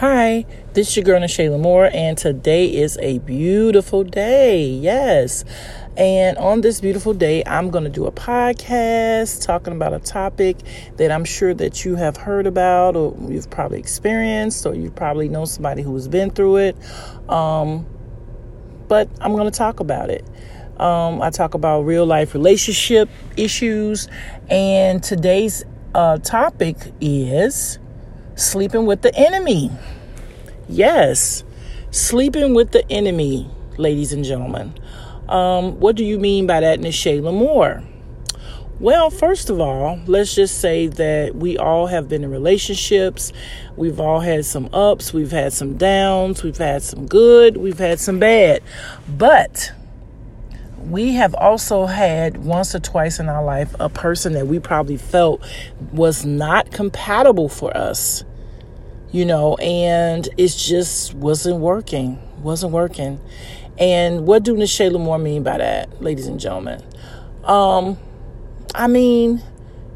Hi, 0.00 0.44
this 0.74 0.90
is 0.90 0.96
your 0.98 1.04
girl 1.04 1.22
Nashayla 1.22 1.58
Moore, 1.58 1.88
and 1.90 2.18
today 2.18 2.66
is 2.66 2.98
a 3.00 3.16
beautiful 3.20 4.04
day. 4.04 4.62
Yes. 4.68 5.42
And 5.96 6.36
on 6.36 6.60
this 6.60 6.82
beautiful 6.82 7.14
day, 7.14 7.42
I'm 7.46 7.70
going 7.70 7.84
to 7.84 7.88
do 7.88 8.04
a 8.04 8.12
podcast 8.12 9.46
talking 9.46 9.72
about 9.72 9.94
a 9.94 9.98
topic 9.98 10.58
that 10.98 11.10
I'm 11.10 11.24
sure 11.24 11.54
that 11.54 11.86
you 11.86 11.96
have 11.96 12.18
heard 12.18 12.46
about 12.46 12.94
or 12.94 13.16
you've 13.26 13.48
probably 13.48 13.78
experienced 13.78 14.66
or 14.66 14.74
you 14.74 14.90
probably 14.90 15.30
know 15.30 15.46
somebody 15.46 15.80
who 15.80 15.94
has 15.94 16.08
been 16.08 16.30
through 16.30 16.56
it. 16.56 16.76
Um, 17.30 17.86
but 18.88 19.08
I'm 19.22 19.32
going 19.32 19.50
to 19.50 19.58
talk 19.58 19.80
about 19.80 20.10
it. 20.10 20.28
Um, 20.78 21.22
I 21.22 21.30
talk 21.30 21.54
about 21.54 21.86
real 21.86 22.04
life 22.04 22.34
relationship 22.34 23.08
issues, 23.38 24.08
and 24.50 25.02
today's 25.02 25.64
uh, 25.94 26.18
topic 26.18 26.76
is 27.00 27.78
sleeping 28.36 28.86
with 28.86 29.02
the 29.02 29.12
enemy. 29.16 29.70
Yes, 30.68 31.42
sleeping 31.90 32.54
with 32.54 32.70
the 32.70 32.88
enemy, 32.90 33.50
ladies 33.78 34.12
and 34.12 34.24
gentlemen. 34.24 34.74
Um, 35.28 35.80
what 35.80 35.96
do 35.96 36.04
you 36.04 36.18
mean 36.18 36.46
by 36.46 36.60
that, 36.60 36.78
Nashayla 36.78 37.34
Moore? 37.34 37.82
Well, 38.78 39.08
first 39.08 39.48
of 39.48 39.58
all, 39.58 39.98
let's 40.06 40.34
just 40.34 40.60
say 40.60 40.86
that 40.86 41.34
we 41.34 41.56
all 41.56 41.86
have 41.86 42.10
been 42.10 42.22
in 42.24 42.30
relationships. 42.30 43.32
We've 43.74 43.98
all 43.98 44.20
had 44.20 44.44
some 44.44 44.68
ups, 44.70 45.14
we've 45.14 45.30
had 45.30 45.54
some 45.54 45.78
downs, 45.78 46.42
we've 46.42 46.58
had 46.58 46.82
some 46.82 47.06
good, 47.06 47.56
we've 47.56 47.78
had 47.78 47.98
some 47.98 48.18
bad. 48.18 48.62
But 49.08 49.72
we 50.90 51.12
have 51.12 51.34
also 51.34 51.86
had 51.86 52.38
once 52.38 52.74
or 52.74 52.80
twice 52.80 53.18
in 53.18 53.28
our 53.28 53.44
life 53.44 53.74
a 53.80 53.88
person 53.88 54.32
that 54.34 54.46
we 54.46 54.58
probably 54.58 54.96
felt 54.96 55.44
was 55.92 56.24
not 56.24 56.70
compatible 56.70 57.48
for 57.48 57.76
us 57.76 58.24
you 59.10 59.24
know 59.24 59.54
and 59.56 60.28
it 60.36 60.48
just 60.48 61.14
wasn't 61.14 61.58
working 61.58 62.18
wasn't 62.46 62.72
working. 62.72 63.20
And 63.78 64.26
what 64.26 64.42
do 64.42 64.54
Nashayla 64.54 64.98
Moore 64.98 65.18
mean 65.18 65.42
by 65.42 65.58
that 65.58 66.02
ladies 66.02 66.26
and 66.26 66.40
gentlemen? 66.40 66.82
Um 67.44 67.98
i 68.74 68.88
mean 68.88 69.42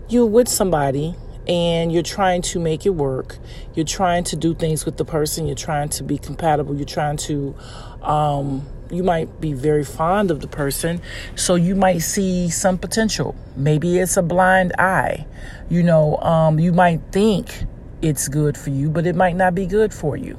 you're 0.08 0.26
with 0.26 0.48
somebody 0.48 1.14
and 1.46 1.92
you're 1.92 2.02
trying 2.02 2.42
to 2.42 2.58
make 2.60 2.86
it 2.86 2.90
work. 2.90 3.38
You're 3.74 3.86
trying 3.86 4.24
to 4.24 4.36
do 4.36 4.54
things 4.54 4.84
with 4.84 4.96
the 4.96 5.04
person. 5.04 5.46
You're 5.46 5.56
trying 5.56 5.88
to 5.90 6.04
be 6.04 6.18
compatible. 6.18 6.76
You're 6.76 6.84
trying 6.84 7.16
to 7.18 7.54
um 8.02 8.66
you 8.90 9.02
might 9.02 9.40
be 9.40 9.52
very 9.52 9.84
fond 9.84 10.30
of 10.30 10.40
the 10.40 10.48
person, 10.48 11.00
so 11.36 11.54
you 11.54 11.74
might 11.74 11.98
see 11.98 12.50
some 12.50 12.78
potential. 12.78 13.34
Maybe 13.56 13.98
it's 13.98 14.16
a 14.16 14.22
blind 14.22 14.72
eye. 14.78 15.26
You 15.68 15.82
know, 15.82 16.16
um, 16.18 16.58
you 16.58 16.72
might 16.72 17.00
think 17.12 17.64
it's 18.02 18.28
good 18.28 18.56
for 18.56 18.70
you, 18.70 18.90
but 18.90 19.06
it 19.06 19.14
might 19.14 19.36
not 19.36 19.54
be 19.54 19.66
good 19.66 19.94
for 19.94 20.16
you. 20.16 20.38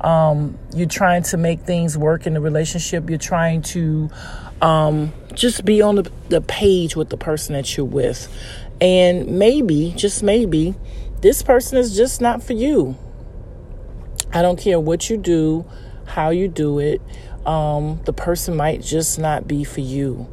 Um, 0.00 0.58
you're 0.74 0.88
trying 0.88 1.22
to 1.24 1.36
make 1.36 1.60
things 1.60 1.96
work 1.96 2.26
in 2.26 2.34
the 2.34 2.40
relationship. 2.40 3.08
You're 3.08 3.18
trying 3.18 3.62
to 3.62 4.10
um, 4.60 5.12
just 5.34 5.64
be 5.64 5.82
on 5.82 5.96
the, 5.96 6.10
the 6.28 6.40
page 6.40 6.96
with 6.96 7.10
the 7.10 7.16
person 7.16 7.54
that 7.54 7.76
you're 7.76 7.86
with. 7.86 8.28
And 8.80 9.38
maybe, 9.38 9.92
just 9.96 10.22
maybe, 10.22 10.74
this 11.20 11.42
person 11.42 11.78
is 11.78 11.96
just 11.96 12.20
not 12.20 12.42
for 12.42 12.52
you. 12.52 12.96
I 14.32 14.42
don't 14.42 14.58
care 14.58 14.80
what 14.80 15.08
you 15.08 15.18
do, 15.18 15.66
how 16.06 16.30
you 16.30 16.48
do 16.48 16.78
it 16.78 17.00
um, 17.46 18.00
the 18.04 18.12
person 18.12 18.56
might 18.56 18.82
just 18.82 19.18
not 19.18 19.48
be 19.48 19.64
for 19.64 19.80
you. 19.80 20.28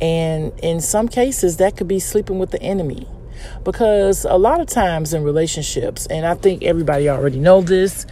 And 0.00 0.52
in 0.62 0.80
some 0.80 1.08
cases, 1.08 1.58
that 1.58 1.76
could 1.76 1.88
be 1.88 2.00
sleeping 2.00 2.38
with 2.38 2.50
the 2.50 2.62
enemy. 2.62 3.06
Because 3.64 4.24
a 4.24 4.36
lot 4.36 4.60
of 4.60 4.66
times 4.66 5.14
in 5.14 5.24
relationships, 5.24 6.06
and 6.06 6.26
I 6.26 6.34
think 6.34 6.62
everybody 6.62 7.08
already 7.08 7.38
know 7.38 7.62
this, 7.62 8.06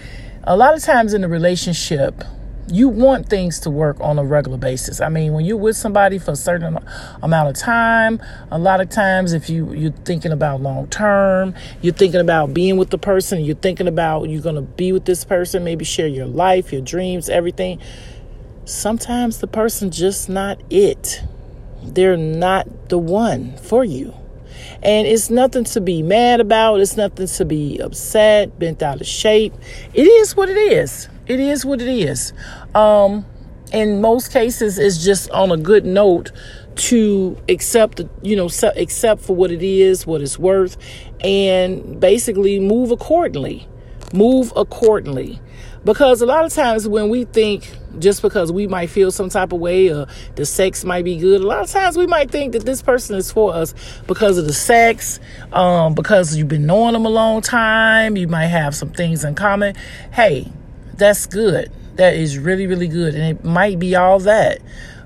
a 0.45 0.57
lot 0.57 0.75
of 0.75 0.83
times 0.83 1.13
in 1.13 1.25
a 1.25 1.29
relationship, 1.29 2.25
you 2.71 2.89
want 2.89 3.29
things 3.29 3.61
to 3.61 3.71
work 3.71 3.97
on 4.01 4.19
a 4.19 4.25
regular 4.25 4.59
basis. 4.59 5.01
I 5.01 5.09
mean, 5.09 5.33
when 5.33 5.45
you're 5.45 5.57
with 5.57 5.77
somebody 5.77 6.19
for 6.19 6.33
a 6.33 6.37
certain 6.37 6.78
amount 7.22 7.49
of 7.49 7.56
time, 7.56 8.21
a 8.51 8.59
lot 8.59 8.81
of 8.81 8.91
times 8.91 9.33
if 9.33 9.49
you 9.49 9.72
you're 9.72 9.93
thinking 9.93 10.33
about 10.33 10.61
long 10.61 10.87
term, 10.89 11.55
you're 11.81 11.95
thinking 11.95 12.21
about 12.21 12.53
being 12.53 12.77
with 12.77 12.91
the 12.91 12.99
person, 12.99 13.43
you're 13.43 13.56
thinking 13.56 13.89
about 13.89 14.28
you're 14.28 14.43
going 14.43 14.55
to 14.55 14.62
be 14.62 14.93
with 14.93 15.06
this 15.06 15.25
person, 15.25 15.65
maybe 15.65 15.84
share 15.84 16.09
your 16.09 16.27
life, 16.27 16.72
your 16.72 16.83
dreams, 16.83 17.28
everything 17.28 17.81
sometimes 18.69 19.39
the 19.39 19.47
person 19.47 19.91
just 19.91 20.29
not 20.29 20.61
it. 20.71 21.23
They're 21.83 22.17
not 22.17 22.89
the 22.89 22.99
one 22.99 23.56
for 23.56 23.84
you. 23.84 24.15
And 24.83 25.06
it's 25.06 25.31
nothing 25.31 25.65
to 25.65 25.81
be 25.81 26.03
mad 26.03 26.41
about. 26.41 26.81
It's 26.81 26.97
nothing 26.97 27.27
to 27.27 27.45
be 27.45 27.78
upset, 27.78 28.59
bent 28.59 28.83
out 28.83 29.01
of 29.01 29.07
shape. 29.07 29.55
It 29.95 30.07
is 30.07 30.37
what 30.37 30.49
it 30.49 30.57
is. 30.57 31.09
It 31.27 31.41
is 31.41 31.65
what 31.65 31.81
it 31.81 31.89
is. 31.89 32.33
Um, 32.75 33.25
in 33.73 34.01
most 34.01 34.33
cases, 34.33 34.78
it's 34.78 35.05
just 35.05 35.31
on 35.31 35.51
a 35.51 35.57
good 35.57 35.84
note 35.84 36.33
to 36.77 37.37
accept, 37.49 38.01
you 38.23 38.37
know, 38.37 38.49
accept 38.77 39.21
for 39.23 39.34
what 39.34 39.51
it 39.51 39.62
is, 39.62 40.07
what 40.07 40.21
it's 40.21 40.39
worth, 40.39 40.77
and 41.21 41.99
basically 42.01 42.61
move 42.61 42.91
accordingly. 42.91 43.69
Move 44.13 44.53
accordingly. 44.57 45.41
Because 45.85 46.21
a 46.21 46.27
lot 46.27 46.45
of 46.45 46.53
times 46.53 46.89
when 46.89 47.09
we 47.09 47.25
think 47.25 47.71
just 47.99 48.23
because 48.23 48.53
we 48.53 48.67
might 48.67 48.91
feel 48.91 49.11
some 49.11 49.29
type 49.29 49.53
of 49.53 49.61
way 49.61 49.91
or 49.91 50.07
the 50.35 50.45
sex 50.45 50.85
might 50.85 51.05
be 51.05 51.17
good, 51.17 51.41
a 51.41 51.47
lot 51.47 51.61
of 51.61 51.71
times 51.71 51.97
we 51.97 52.07
might 52.07 52.31
think 52.31 52.53
that 52.53 52.65
this 52.65 52.83
person 52.83 53.17
is 53.17 53.31
for 53.31 53.55
us 53.55 53.75
because 54.07 54.39
of 54.39 54.47
the 54.47 54.53
sex, 54.53 55.21
um, 55.53 55.95
because 55.95 56.37
you've 56.37 56.49
been 56.49 56.67
knowing 56.67 56.93
them 56.93 57.07
a 57.07 57.11
long 57.11 57.41
time, 57.41 58.17
you 58.17 58.29
might 58.29 58.47
have 58.47 58.75
some 58.75 58.91
things 58.91 59.25
in 59.25 59.35
common. 59.35 59.75
Hey, 60.13 60.51
that's 60.95 61.27
good. 61.27 61.71
That 61.95 62.15
is 62.15 62.39
really, 62.39 62.67
really 62.67 62.89
good. 62.89 63.15
And 63.15 63.39
it 63.39 63.45
might 63.45 63.79
be 63.79 63.97
all 63.97 64.19
that. 64.21 64.61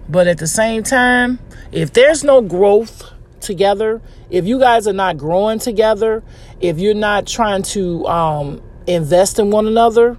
But 0.09 0.27
at 0.27 0.39
the 0.39 0.47
same 0.47 0.83
time, 0.83 1.39
if 1.71 1.93
there's 1.93 2.25
no 2.25 2.43
growth 2.43 3.11
together, 3.41 4.01
if 4.31 4.47
you 4.47 4.59
guys 4.59 4.87
are 4.87 4.93
not 4.93 5.17
growing 5.17 5.59
together, 5.59 6.23
if 6.61 6.79
you're 6.79 6.95
not 6.95 7.27
trying 7.27 7.63
to 7.63 8.07
um, 8.07 8.63
invest 8.87 9.39
in 9.39 9.51
one 9.51 9.67
another, 9.67 10.19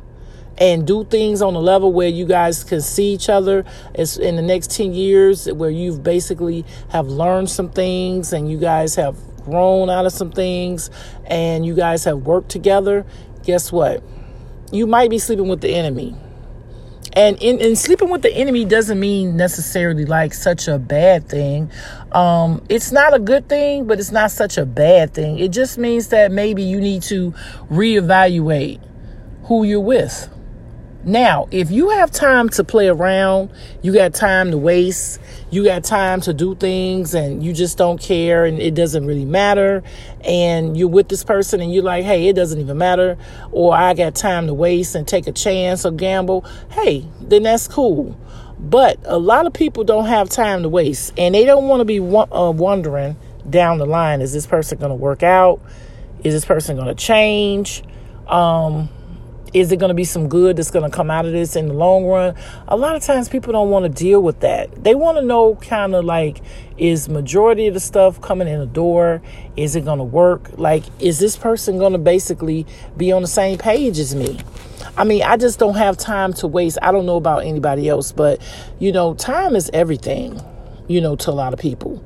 and 0.57 0.85
do 0.85 1.03
things 1.03 1.41
on 1.41 1.55
a 1.55 1.59
level 1.59 1.91
where 1.91 2.07
you 2.07 2.25
guys 2.25 2.63
can 2.63 2.81
see 2.81 3.13
each 3.13 3.29
other. 3.29 3.65
It's 3.93 4.17
in 4.17 4.35
the 4.35 4.41
next 4.41 4.71
10 4.71 4.93
years 4.93 5.51
where 5.51 5.69
you've 5.69 6.03
basically 6.03 6.65
have 6.89 7.07
learned 7.07 7.49
some 7.49 7.69
things 7.69 8.33
and 8.33 8.49
you 8.49 8.57
guys 8.57 8.95
have 8.95 9.17
grown 9.45 9.89
out 9.89 10.05
of 10.05 10.13
some 10.13 10.31
things 10.31 10.89
and 11.25 11.65
you 11.65 11.75
guys 11.75 12.03
have 12.05 12.19
worked 12.19 12.49
together. 12.49 13.05
Guess 13.43 13.71
what? 13.71 14.03
You 14.71 14.87
might 14.87 15.09
be 15.09 15.19
sleeping 15.19 15.47
with 15.47 15.61
the 15.61 15.73
enemy 15.73 16.15
and 17.15 17.37
in, 17.41 17.59
in 17.59 17.75
sleeping 17.75 18.09
with 18.09 18.21
the 18.21 18.33
enemy 18.33 18.65
doesn't 18.65 18.99
mean 18.99 19.37
necessarily 19.37 20.05
like 20.05 20.33
such 20.33 20.67
a 20.67 20.79
bad 20.79 21.29
thing. 21.29 21.71
Um, 22.11 22.63
it's 22.69 22.91
not 22.91 23.13
a 23.13 23.19
good 23.19 23.47
thing 23.47 23.85
but 23.85 23.99
it's 23.99 24.11
not 24.11 24.31
such 24.31 24.57
a 24.57 24.65
bad 24.65 25.13
thing. 25.13 25.39
It 25.39 25.51
just 25.51 25.77
means 25.77 26.09
that 26.09 26.31
maybe 26.31 26.63
you 26.63 26.79
need 26.79 27.03
to 27.03 27.31
reevaluate 27.69 28.79
who 29.45 29.63
you're 29.63 29.79
with. 29.79 30.29
Now, 31.05 31.49
if 31.51 31.69
you 31.69 31.89
have 31.89 32.11
time 32.11 32.47
to 32.49 32.63
play 32.63 32.87
around, 32.87 33.51
you 33.81 33.93
got 33.93 34.13
time 34.13 34.51
to 34.51 34.57
waste, 34.57 35.19
you 35.53 35.63
got 35.63 35.83
time 35.83 36.19
to 36.21 36.33
do 36.33 36.55
things 36.55 37.13
and 37.13 37.43
you 37.43 37.53
just 37.53 37.77
don't 37.77 38.01
care 38.01 38.45
and 38.45 38.59
it 38.59 38.73
doesn't 38.73 39.05
really 39.05 39.25
matter, 39.25 39.83
and 40.21 40.75
you're 40.75 40.87
with 40.87 41.09
this 41.09 41.23
person 41.23 41.61
and 41.61 41.73
you're 41.73 41.83
like, 41.83 42.03
hey, 42.03 42.27
it 42.27 42.35
doesn't 42.35 42.59
even 42.59 42.77
matter, 42.77 43.17
or 43.51 43.75
I 43.75 43.93
got 43.93 44.15
time 44.15 44.47
to 44.47 44.53
waste 44.53 44.95
and 44.95 45.07
take 45.07 45.27
a 45.27 45.31
chance 45.31 45.85
or 45.85 45.91
gamble, 45.91 46.43
hey, 46.71 47.05
then 47.21 47.43
that's 47.43 47.67
cool. 47.67 48.17
But 48.59 48.97
a 49.03 49.19
lot 49.19 49.45
of 49.45 49.53
people 49.53 49.83
don't 49.83 50.05
have 50.05 50.29
time 50.29 50.63
to 50.63 50.69
waste 50.69 51.13
and 51.17 51.35
they 51.35 51.45
don't 51.45 51.67
want 51.67 51.81
to 51.81 51.85
be 51.85 51.99
uh, 51.99 52.51
wondering 52.51 53.17
down 53.49 53.77
the 53.77 53.85
line 53.85 54.21
is 54.21 54.31
this 54.31 54.47
person 54.47 54.77
going 54.79 54.89
to 54.89 54.95
work 54.95 55.21
out? 55.21 55.61
Is 56.23 56.33
this 56.33 56.45
person 56.45 56.77
going 56.77 56.87
to 56.87 56.95
change? 56.95 57.83
Um, 58.27 58.89
is 59.53 59.71
it 59.71 59.77
going 59.77 59.89
to 59.89 59.95
be 59.95 60.03
some 60.03 60.27
good 60.27 60.57
that's 60.57 60.71
going 60.71 60.89
to 60.89 60.95
come 60.95 61.11
out 61.11 61.25
of 61.25 61.31
this 61.31 61.55
in 61.55 61.67
the 61.67 61.73
long 61.73 62.05
run? 62.05 62.35
A 62.67 62.75
lot 62.75 62.95
of 62.95 63.03
times 63.03 63.29
people 63.29 63.53
don't 63.53 63.69
want 63.69 63.83
to 63.83 63.89
deal 63.89 64.21
with 64.21 64.39
that. 64.39 64.83
They 64.83 64.95
want 64.95 65.17
to 65.17 65.23
know 65.23 65.55
kind 65.55 65.93
of 65.93 66.03
like, 66.05 66.41
is 66.77 67.07
majority 67.07 67.67
of 67.67 67.75
the 67.75 67.79
stuff 67.79 68.19
coming 68.19 68.47
in 68.47 68.59
the 68.59 68.65
door? 68.65 69.21
Is 69.55 69.75
it 69.75 69.85
going 69.85 69.99
to 69.99 70.03
work? 70.03 70.49
Like, 70.57 70.83
is 70.99 71.19
this 71.19 71.37
person 71.37 71.77
going 71.77 71.93
to 71.93 71.99
basically 71.99 72.65
be 72.97 73.11
on 73.11 73.21
the 73.21 73.27
same 73.27 73.59
page 73.59 73.99
as 73.99 74.15
me? 74.15 74.39
I 74.97 75.03
mean, 75.03 75.21
I 75.21 75.37
just 75.37 75.59
don't 75.59 75.75
have 75.75 75.97
time 75.97 76.33
to 76.33 76.47
waste. 76.47 76.77
I 76.81 76.91
don't 76.91 77.05
know 77.05 77.17
about 77.17 77.45
anybody 77.45 77.87
else, 77.87 78.11
but 78.11 78.41
you 78.79 78.91
know, 78.91 79.13
time 79.13 79.55
is 79.55 79.69
everything 79.73 80.41
you 80.87 81.01
know, 81.01 81.15
to 81.15 81.31
a 81.31 81.33
lot 81.33 81.53
of 81.53 81.59
people. 81.59 82.03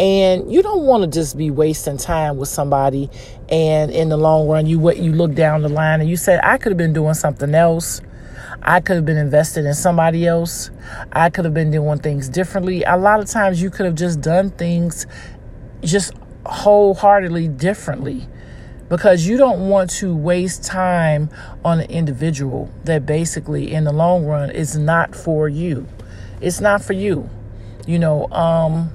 And 0.00 0.50
you 0.50 0.62
don't 0.62 0.86
want 0.86 1.04
to 1.04 1.10
just 1.10 1.36
be 1.36 1.50
wasting 1.50 1.98
time 1.98 2.38
with 2.38 2.48
somebody 2.48 3.10
and 3.50 3.90
in 3.90 4.08
the 4.08 4.16
long 4.16 4.48
run 4.48 4.64
you 4.66 4.78
what 4.78 4.96
you 4.96 5.12
look 5.12 5.34
down 5.34 5.60
the 5.60 5.68
line 5.68 6.00
and 6.00 6.08
you 6.08 6.16
say 6.16 6.40
I 6.42 6.56
could 6.56 6.72
have 6.72 6.78
been 6.78 6.94
doing 6.94 7.12
something 7.14 7.54
else. 7.54 8.00
I 8.62 8.80
could 8.80 8.96
have 8.96 9.04
been 9.04 9.18
invested 9.18 9.66
in 9.66 9.74
somebody 9.74 10.26
else. 10.26 10.70
I 11.12 11.28
could 11.28 11.44
have 11.44 11.52
been 11.52 11.70
doing 11.70 11.98
things 11.98 12.30
differently. 12.30 12.82
A 12.84 12.96
lot 12.96 13.20
of 13.20 13.26
times 13.26 13.60
you 13.60 13.68
could 13.68 13.84
have 13.84 13.94
just 13.94 14.22
done 14.22 14.50
things 14.50 15.06
just 15.82 16.14
wholeheartedly 16.46 17.48
differently. 17.48 18.26
because 18.90 19.24
you 19.26 19.36
don't 19.36 19.68
want 19.68 19.88
to 19.88 20.14
waste 20.16 20.64
time 20.64 21.30
on 21.64 21.80
an 21.80 21.90
individual 21.90 22.68
that 22.84 23.06
basically 23.06 23.72
in 23.72 23.84
the 23.84 23.92
long 23.92 24.26
run 24.26 24.50
is 24.50 24.76
not 24.76 25.14
for 25.14 25.48
you. 25.48 25.86
It's 26.40 26.60
not 26.60 26.82
for 26.82 26.92
you. 26.92 27.30
You 27.86 28.00
know, 28.00 28.26
um, 28.32 28.90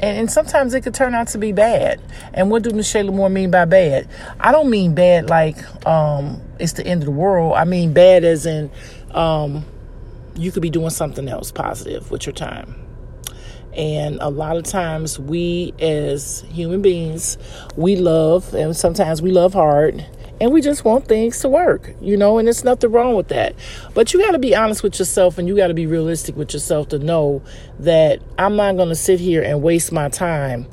and, 0.00 0.18
and, 0.18 0.30
sometimes 0.30 0.74
it 0.74 0.82
could 0.82 0.94
turn 0.94 1.14
out 1.14 1.28
to 1.28 1.38
be 1.38 1.52
bad. 1.52 2.00
And 2.32 2.50
what 2.50 2.62
do 2.62 2.70
Michelle 2.70 3.10
Moore 3.10 3.28
mean 3.28 3.50
by 3.50 3.64
bad? 3.64 4.08
I 4.40 4.52
don't 4.52 4.70
mean 4.70 4.94
bad 4.94 5.28
like 5.28 5.56
um, 5.86 6.40
it's 6.58 6.74
the 6.74 6.86
end 6.86 7.02
of 7.02 7.06
the 7.06 7.12
world. 7.12 7.54
I 7.54 7.64
mean 7.64 7.92
bad 7.92 8.24
as 8.24 8.46
in 8.46 8.70
um, 9.12 9.64
you 10.36 10.52
could 10.52 10.62
be 10.62 10.70
doing 10.70 10.90
something 10.90 11.28
else 11.28 11.50
positive 11.50 12.10
with 12.10 12.26
your 12.26 12.34
time. 12.34 12.74
And 13.74 14.18
a 14.20 14.28
lot 14.28 14.56
of 14.56 14.64
times, 14.64 15.20
we 15.20 15.72
as 15.78 16.44
human 16.50 16.82
beings, 16.82 17.38
we 17.76 17.94
love, 17.94 18.52
and 18.52 18.76
sometimes 18.76 19.22
we 19.22 19.30
love 19.30 19.52
hard, 19.52 20.04
and 20.40 20.52
we 20.52 20.60
just 20.60 20.84
want 20.84 21.06
things 21.06 21.40
to 21.40 21.48
work, 21.48 21.94
you 22.00 22.16
know, 22.16 22.38
and 22.38 22.46
there's 22.46 22.64
nothing 22.64 22.92
wrong 22.92 23.14
with 23.14 23.28
that. 23.28 23.54
But 23.94 24.12
you 24.12 24.20
got 24.20 24.32
to 24.32 24.38
be 24.38 24.54
honest 24.54 24.82
with 24.82 24.98
yourself 24.98 25.38
and 25.38 25.48
you 25.48 25.56
got 25.56 25.68
to 25.68 25.74
be 25.74 25.86
realistic 25.86 26.36
with 26.36 26.52
yourself 26.52 26.88
to 26.88 26.98
know 26.98 27.42
that 27.80 28.20
I'm 28.38 28.56
not 28.56 28.76
going 28.76 28.88
to 28.88 28.94
sit 28.94 29.20
here 29.20 29.42
and 29.42 29.62
waste 29.62 29.92
my 29.92 30.08
time 30.08 30.66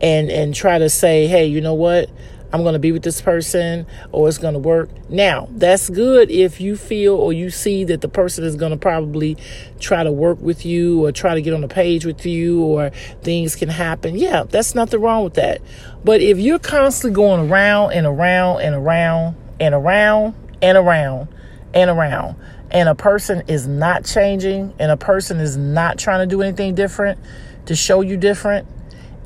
and 0.00 0.30
and 0.30 0.54
try 0.54 0.78
to 0.78 0.88
say, 0.88 1.26
"Hey, 1.26 1.46
you 1.46 1.60
know 1.60 1.74
what? 1.74 2.08
I'm 2.52 2.62
going 2.62 2.72
to 2.72 2.78
be 2.78 2.92
with 2.92 3.02
this 3.02 3.20
person 3.20 3.86
or 4.10 4.28
it's 4.28 4.38
going 4.38 4.54
to 4.54 4.58
work. 4.58 4.88
Now, 5.10 5.48
that's 5.50 5.90
good 5.90 6.30
if 6.30 6.60
you 6.60 6.76
feel 6.76 7.14
or 7.14 7.32
you 7.32 7.50
see 7.50 7.84
that 7.84 8.00
the 8.00 8.08
person 8.08 8.44
is 8.44 8.56
going 8.56 8.72
to 8.72 8.78
probably 8.78 9.36
try 9.80 10.02
to 10.02 10.10
work 10.10 10.40
with 10.40 10.64
you 10.64 11.04
or 11.04 11.12
try 11.12 11.34
to 11.34 11.42
get 11.42 11.52
on 11.52 11.60
the 11.60 11.68
page 11.68 12.06
with 12.06 12.24
you 12.24 12.62
or 12.62 12.90
things 13.22 13.54
can 13.54 13.68
happen. 13.68 14.16
Yeah, 14.16 14.44
that's 14.44 14.74
nothing 14.74 15.00
wrong 15.00 15.24
with 15.24 15.34
that. 15.34 15.60
But 16.04 16.22
if 16.22 16.38
you're 16.38 16.58
constantly 16.58 17.14
going 17.14 17.50
around 17.50 17.92
and 17.92 18.06
around 18.06 18.62
and 18.62 18.74
around 18.74 19.36
and 19.60 19.74
around 19.74 20.34
and 20.62 20.78
around 20.78 21.28
and 21.74 21.90
around, 21.90 22.36
and 22.70 22.88
a 22.88 22.94
person 22.94 23.42
is 23.48 23.66
not 23.66 24.04
changing 24.04 24.74
and 24.78 24.90
a 24.90 24.96
person 24.96 25.38
is 25.38 25.56
not 25.56 25.98
trying 25.98 26.20
to 26.20 26.26
do 26.26 26.42
anything 26.42 26.74
different 26.74 27.18
to 27.66 27.76
show 27.76 28.00
you 28.00 28.16
different, 28.16 28.66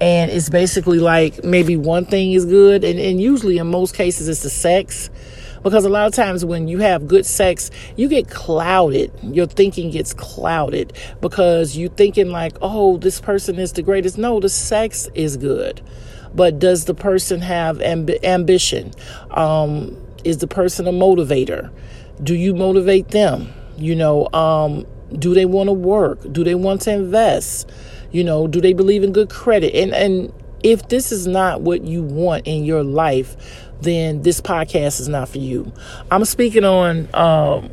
and 0.02 0.32
it's 0.32 0.50
basically 0.50 0.98
like 0.98 1.44
maybe 1.44 1.76
one 1.76 2.04
thing 2.04 2.32
is 2.32 2.44
good 2.44 2.82
and, 2.82 2.98
and 2.98 3.20
usually 3.20 3.58
in 3.58 3.68
most 3.68 3.94
cases 3.94 4.28
it's 4.28 4.42
the 4.42 4.50
sex. 4.50 5.10
Because 5.62 5.84
a 5.84 5.88
lot 5.88 6.08
of 6.08 6.12
times 6.12 6.44
when 6.44 6.66
you 6.66 6.78
have 6.78 7.06
good 7.06 7.24
sex 7.24 7.70
you 7.94 8.08
get 8.08 8.28
clouded. 8.28 9.12
Your 9.22 9.46
thinking 9.46 9.92
gets 9.92 10.12
clouded 10.12 10.92
because 11.20 11.76
you 11.76 11.88
thinking 11.88 12.30
like 12.30 12.56
oh 12.60 12.96
this 12.96 13.20
person 13.20 13.60
is 13.60 13.72
the 13.74 13.82
greatest. 13.82 14.18
No 14.18 14.40
the 14.40 14.48
sex 14.48 15.08
is 15.14 15.36
good. 15.36 15.80
But 16.34 16.58
does 16.58 16.86
the 16.86 16.94
person 16.94 17.40
have 17.40 17.78
amb- 17.78 18.24
ambition? 18.24 18.90
Um, 19.30 19.96
is 20.24 20.38
the 20.38 20.48
person 20.48 20.88
a 20.88 20.92
motivator? 20.92 21.70
Do 22.24 22.34
you 22.34 22.54
motivate 22.54 23.08
them? 23.08 23.52
You 23.76 23.94
know 23.94 24.28
um, 24.32 24.84
do 25.16 25.32
they 25.32 25.44
want 25.44 25.68
to 25.68 25.72
work? 25.72 26.20
Do 26.32 26.42
they 26.42 26.56
want 26.56 26.80
to 26.82 26.92
invest 26.92 27.70
you 28.12 28.22
know, 28.22 28.46
do 28.46 28.60
they 28.60 28.72
believe 28.72 29.02
in 29.02 29.12
good 29.12 29.30
credit? 29.30 29.74
And 29.74 29.92
and 29.92 30.32
if 30.62 30.88
this 30.88 31.10
is 31.10 31.26
not 31.26 31.62
what 31.62 31.82
you 31.82 32.02
want 32.02 32.46
in 32.46 32.64
your 32.64 32.84
life, 32.84 33.36
then 33.80 34.22
this 34.22 34.40
podcast 34.40 35.00
is 35.00 35.08
not 35.08 35.28
for 35.28 35.38
you. 35.38 35.72
I'm 36.10 36.24
speaking 36.24 36.64
on 36.64 37.08
um, 37.14 37.70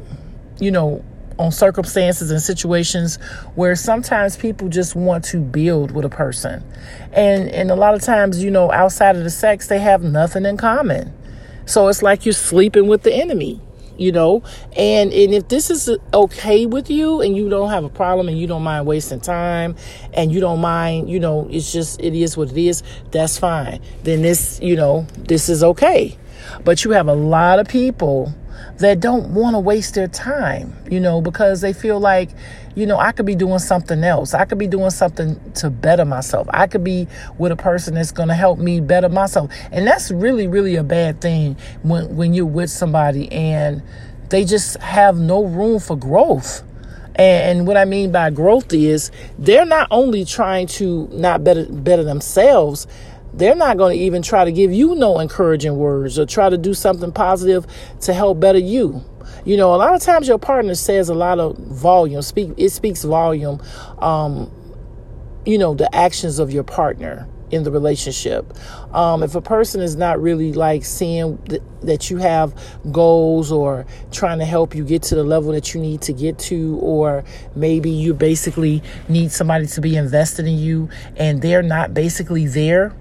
you 0.59 0.71
know, 0.71 1.03
on 1.37 1.51
circumstances 1.51 2.31
and 2.31 2.41
situations 2.41 3.17
where 3.55 3.75
sometimes 3.75 4.35
people 4.35 4.67
just 4.67 4.95
want 4.95 5.23
to 5.25 5.39
build 5.39 5.91
with 5.91 6.05
a 6.05 6.09
person. 6.09 6.63
And 7.13 7.49
and 7.49 7.71
a 7.71 7.75
lot 7.75 7.93
of 7.93 8.01
times, 8.01 8.43
you 8.43 8.51
know, 8.51 8.71
outside 8.71 9.15
of 9.15 9.23
the 9.23 9.29
sex, 9.29 9.67
they 9.67 9.79
have 9.79 10.03
nothing 10.03 10.45
in 10.45 10.57
common. 10.57 11.13
So 11.65 11.87
it's 11.87 12.01
like 12.01 12.25
you're 12.25 12.33
sleeping 12.33 12.87
with 12.87 13.03
the 13.03 13.13
enemy 13.13 13.61
you 13.99 14.11
know? 14.11 14.43
And 14.75 15.11
and 15.13 15.33
if 15.33 15.47
this 15.47 15.69
is 15.69 15.89
okay 16.13 16.65
with 16.65 16.89
you 16.89 17.21
and 17.21 17.35
you 17.35 17.49
don't 17.49 17.69
have 17.69 17.83
a 17.83 17.89
problem 17.89 18.27
and 18.27 18.39
you 18.39 18.47
don't 18.47 18.63
mind 18.63 18.85
wasting 18.85 19.19
time 19.19 19.75
and 20.13 20.31
you 20.31 20.39
don't 20.39 20.61
mind 20.61 21.09
you 21.09 21.19
know 21.19 21.47
it's 21.51 21.71
just 21.71 21.99
it 22.01 22.13
is 22.13 22.37
what 22.37 22.51
it 22.51 22.57
is 22.57 22.83
that's 23.11 23.37
fine. 23.37 23.81
Then 24.03 24.21
this 24.21 24.59
you 24.61 24.75
know 24.75 25.07
this 25.17 25.49
is 25.49 25.63
okay. 25.63 26.17
But 26.63 26.83
you 26.83 26.91
have 26.91 27.07
a 27.07 27.13
lot 27.13 27.59
of 27.59 27.67
people 27.67 28.33
that 28.79 28.99
don't 28.99 29.33
want 29.33 29.55
to 29.55 29.59
waste 29.59 29.93
their 29.93 30.07
time, 30.07 30.75
you 30.89 30.99
know, 30.99 31.21
because 31.21 31.61
they 31.61 31.73
feel 31.73 31.99
like, 31.99 32.29
you 32.75 32.85
know, 32.85 32.97
I 32.97 33.11
could 33.11 33.25
be 33.25 33.35
doing 33.35 33.59
something 33.59 34.03
else. 34.03 34.33
I 34.33 34.45
could 34.45 34.57
be 34.57 34.67
doing 34.67 34.89
something 34.89 35.39
to 35.55 35.69
better 35.69 36.05
myself. 36.05 36.47
I 36.51 36.67
could 36.67 36.83
be 36.83 37.07
with 37.37 37.51
a 37.51 37.57
person 37.57 37.95
that's 37.95 38.11
going 38.11 38.29
to 38.29 38.35
help 38.35 38.57
me 38.57 38.79
better 38.79 39.09
myself. 39.09 39.51
And 39.71 39.85
that's 39.85 40.11
really, 40.11 40.47
really 40.47 40.75
a 40.75 40.83
bad 40.83 41.19
thing 41.19 41.57
when, 41.83 42.15
when 42.15 42.33
you're 42.33 42.45
with 42.45 42.69
somebody 42.69 43.29
and 43.31 43.83
they 44.29 44.45
just 44.45 44.77
have 44.77 45.17
no 45.17 45.43
room 45.43 45.79
for 45.79 45.97
growth. 45.97 46.63
And, 47.15 47.67
what 47.67 47.75
I 47.75 47.83
mean 47.83 48.13
by 48.13 48.29
growth 48.29 48.71
is 48.71 49.11
they're 49.37 49.65
not 49.65 49.89
only 49.91 50.23
trying 50.23 50.67
to 50.67 51.09
not 51.11 51.43
better 51.43 51.65
better 51.65 52.03
themselves, 52.03 52.87
they're 53.33 53.55
not 53.55 53.77
going 53.77 53.97
to 53.97 54.03
even 54.03 54.21
try 54.21 54.45
to 54.45 54.51
give 54.51 54.71
you 54.73 54.95
no 54.95 55.19
encouraging 55.19 55.77
words 55.77 56.17
or 56.17 56.25
try 56.25 56.49
to 56.49 56.57
do 56.57 56.73
something 56.73 57.11
positive 57.11 57.65
to 58.01 58.13
help 58.13 58.39
better 58.39 58.59
you. 58.59 59.03
You 59.45 59.57
know, 59.57 59.73
a 59.73 59.77
lot 59.77 59.93
of 59.93 60.01
times 60.01 60.27
your 60.27 60.39
partner 60.39 60.75
says 60.75 61.09
a 61.09 61.13
lot 61.13 61.39
of 61.39 61.57
volume. 61.57 62.21
Speak 62.21 62.51
it 62.57 62.69
speaks 62.69 63.03
volume. 63.03 63.61
Um, 63.99 64.51
you 65.45 65.57
know, 65.57 65.73
the 65.73 65.93
actions 65.95 66.39
of 66.39 66.51
your 66.51 66.63
partner 66.63 67.27
in 67.51 67.63
the 67.63 67.71
relationship. 67.71 68.53
Um, 68.93 69.23
if 69.23 69.35
a 69.35 69.41
person 69.41 69.81
is 69.81 69.95
not 69.95 70.21
really 70.21 70.53
like 70.53 70.85
seeing 70.85 71.37
th- 71.39 71.61
that 71.81 72.09
you 72.09 72.17
have 72.17 72.53
goals 72.91 73.51
or 73.51 73.85
trying 74.11 74.39
to 74.39 74.45
help 74.45 74.75
you 74.75 74.83
get 74.83 75.03
to 75.03 75.15
the 75.15 75.23
level 75.23 75.51
that 75.53 75.73
you 75.73 75.81
need 75.81 76.01
to 76.03 76.13
get 76.13 76.37
to, 76.39 76.77
or 76.77 77.23
maybe 77.55 77.89
you 77.89 78.13
basically 78.13 78.83
need 79.07 79.31
somebody 79.31 79.65
to 79.67 79.81
be 79.81 79.95
invested 79.95 80.45
in 80.45 80.57
you 80.57 80.89
and 81.15 81.41
they're 81.41 81.63
not 81.63 81.93
basically 81.93 82.45
there 82.45 82.93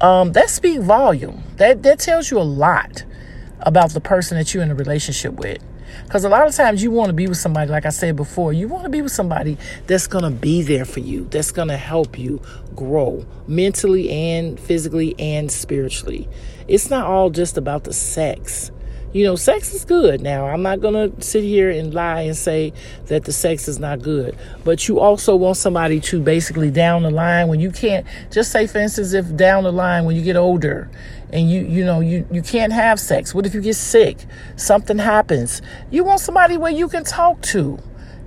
um, 0.00 0.32
that 0.32 0.50
speaks 0.50 0.82
volume. 0.82 1.42
That 1.56 1.82
that 1.82 1.98
tells 1.98 2.30
you 2.30 2.38
a 2.38 2.42
lot 2.42 3.04
about 3.60 3.90
the 3.90 4.00
person 4.00 4.38
that 4.38 4.54
you're 4.54 4.62
in 4.62 4.70
a 4.70 4.74
relationship 4.74 5.34
with. 5.34 5.62
Because 6.04 6.24
a 6.24 6.28
lot 6.28 6.46
of 6.46 6.54
times 6.54 6.82
you 6.82 6.90
want 6.90 7.08
to 7.08 7.12
be 7.12 7.26
with 7.26 7.38
somebody, 7.38 7.70
like 7.70 7.84
I 7.84 7.90
said 7.90 8.16
before, 8.16 8.52
you 8.52 8.68
want 8.68 8.84
to 8.84 8.90
be 8.90 9.02
with 9.02 9.12
somebody 9.12 9.58
that's 9.86 10.06
going 10.06 10.24
to 10.24 10.30
be 10.30 10.62
there 10.62 10.84
for 10.84 11.00
you, 11.00 11.24
that's 11.24 11.50
going 11.50 11.68
to 11.68 11.76
help 11.76 12.18
you 12.18 12.40
grow 12.74 13.26
mentally 13.46 14.10
and 14.10 14.58
physically 14.58 15.14
and 15.18 15.50
spiritually. 15.50 16.28
It's 16.68 16.90
not 16.90 17.06
all 17.06 17.30
just 17.30 17.56
about 17.56 17.84
the 17.84 17.92
sex. 17.92 18.70
You 19.12 19.24
know, 19.24 19.34
sex 19.34 19.74
is 19.74 19.84
good. 19.84 20.20
Now, 20.20 20.46
I'm 20.46 20.62
not 20.62 20.80
going 20.80 20.94
to 20.94 21.22
sit 21.22 21.42
here 21.42 21.68
and 21.68 21.92
lie 21.92 22.22
and 22.22 22.36
say 22.36 22.72
that 23.06 23.24
the 23.24 23.32
sex 23.32 23.66
is 23.66 23.80
not 23.80 24.02
good. 24.02 24.38
But 24.62 24.86
you 24.86 25.00
also 25.00 25.34
want 25.34 25.56
somebody 25.56 25.98
to 26.00 26.20
basically 26.20 26.70
down 26.70 27.02
the 27.02 27.10
line 27.10 27.48
when 27.48 27.58
you 27.58 27.72
can't, 27.72 28.06
just 28.30 28.52
say, 28.52 28.68
for 28.68 28.78
instance, 28.78 29.12
if 29.12 29.34
down 29.34 29.64
the 29.64 29.72
line 29.72 30.04
when 30.04 30.14
you 30.14 30.22
get 30.22 30.36
older 30.36 30.88
and 31.32 31.50
you, 31.50 31.62
you 31.62 31.84
know, 31.84 31.98
you, 31.98 32.24
you 32.30 32.40
can't 32.40 32.72
have 32.72 33.00
sex. 33.00 33.34
What 33.34 33.46
if 33.46 33.54
you 33.54 33.60
get 33.60 33.74
sick? 33.74 34.18
Something 34.54 34.98
happens. 34.98 35.60
You 35.90 36.04
want 36.04 36.20
somebody 36.20 36.56
where 36.56 36.72
you 36.72 36.88
can 36.88 37.02
talk 37.02 37.42
to 37.42 37.80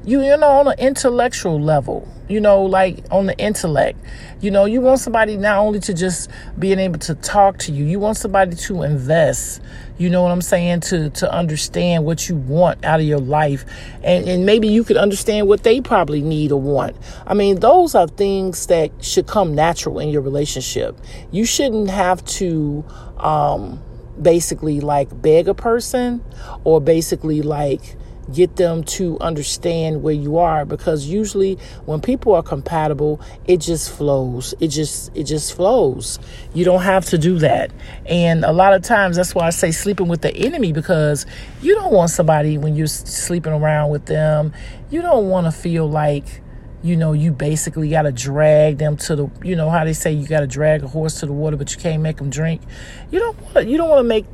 you 0.05 0.21
you 0.21 0.35
know 0.37 0.49
on 0.49 0.67
an 0.67 0.79
intellectual 0.79 1.59
level 1.59 2.07
you 2.27 2.39
know 2.39 2.61
like 2.63 3.05
on 3.09 3.25
the 3.25 3.37
intellect 3.37 3.97
you 4.41 4.51
know 4.51 4.65
you 4.65 4.81
want 4.81 4.99
somebody 4.99 5.37
not 5.37 5.57
only 5.59 5.79
to 5.79 5.93
just 5.93 6.29
being 6.59 6.77
able 6.77 6.99
to 6.99 7.15
talk 7.15 7.57
to 7.57 7.71
you 7.71 7.85
you 7.85 7.99
want 7.99 8.17
somebody 8.17 8.55
to 8.55 8.83
invest 8.83 9.61
you 9.97 10.09
know 10.09 10.23
what 10.23 10.31
i'm 10.31 10.41
saying 10.41 10.79
to 10.81 11.09
to 11.11 11.31
understand 11.31 12.03
what 12.05 12.27
you 12.27 12.35
want 12.35 12.83
out 12.83 12.99
of 12.99 13.05
your 13.05 13.19
life. 13.19 13.65
And 14.03 14.27
and 14.27 14.45
maybe 14.45 14.67
you 14.67 14.83
could 14.83 14.97
understand 14.97 15.47
what 15.47 15.63
they 15.63 15.81
probably 15.81 16.21
need 16.21 16.51
or 16.51 16.61
want. 16.61 16.95
I 17.25 17.33
mean 17.33 17.59
those 17.59 17.95
are 17.95 18.07
things 18.07 18.67
that 18.67 18.91
should 19.03 19.27
come 19.27 19.55
natural 19.55 19.99
in 19.99 20.09
your 20.09 20.21
relationship. 20.21 20.97
You 21.31 21.45
shouldn't 21.45 21.89
have 21.89 22.23
to 22.25 22.85
um 23.17 23.81
basically 24.21 24.79
like 24.79 25.21
beg 25.21 25.47
a 25.47 25.53
person 25.53 26.23
or 26.63 26.79
basically 26.79 27.41
like 27.41 27.95
get 28.31 28.55
them 28.55 28.83
to 28.83 29.19
understand 29.19 30.03
where 30.03 30.13
you 30.13 30.37
are 30.37 30.65
because 30.65 31.05
usually 31.05 31.55
when 31.85 31.99
people 31.99 32.33
are 32.33 32.43
compatible 32.43 33.19
it 33.47 33.57
just 33.57 33.91
flows. 33.91 34.53
It 34.59 34.69
just 34.69 35.15
it 35.15 35.23
just 35.23 35.55
flows. 35.55 36.19
You 36.53 36.65
don't 36.65 36.83
have 36.83 37.05
to 37.07 37.17
do 37.17 37.39
that. 37.39 37.71
And 38.05 38.45
a 38.45 38.51
lot 38.51 38.73
of 38.73 38.81
times 38.83 39.15
that's 39.15 39.35
why 39.35 39.47
i 39.47 39.49
say 39.49 39.71
sleeping 39.71 40.07
with 40.07 40.21
the 40.21 40.35
enemy 40.35 40.71
because 40.71 41.25
you 41.61 41.75
don't 41.75 41.93
want 41.93 42.09
somebody 42.09 42.57
when 42.57 42.75
you're 42.75 42.87
sleeping 42.87 43.53
around 43.53 43.89
with 43.89 44.05
them 44.05 44.53
you 44.89 45.01
don't 45.01 45.29
want 45.29 45.45
to 45.45 45.51
feel 45.51 45.89
like 45.89 46.41
you 46.83 46.95
know 46.95 47.13
you 47.13 47.31
basically 47.31 47.89
got 47.89 48.03
to 48.03 48.11
drag 48.11 48.77
them 48.77 48.97
to 48.97 49.15
the 49.15 49.31
you 49.43 49.55
know 49.55 49.69
how 49.69 49.83
they 49.83 49.93
say 49.93 50.11
you 50.11 50.27
got 50.27 50.41
to 50.41 50.47
drag 50.47 50.83
a 50.83 50.87
horse 50.87 51.19
to 51.19 51.25
the 51.25 51.33
water 51.33 51.57
but 51.57 51.73
you 51.73 51.79
can't 51.79 52.01
make 52.01 52.17
them 52.17 52.29
drink. 52.29 52.61
You 53.09 53.19
don't 53.19 53.39
want 53.41 53.67
you 53.67 53.77
don't 53.77 53.89
want 53.89 53.99
to 53.99 54.07
make 54.07 54.25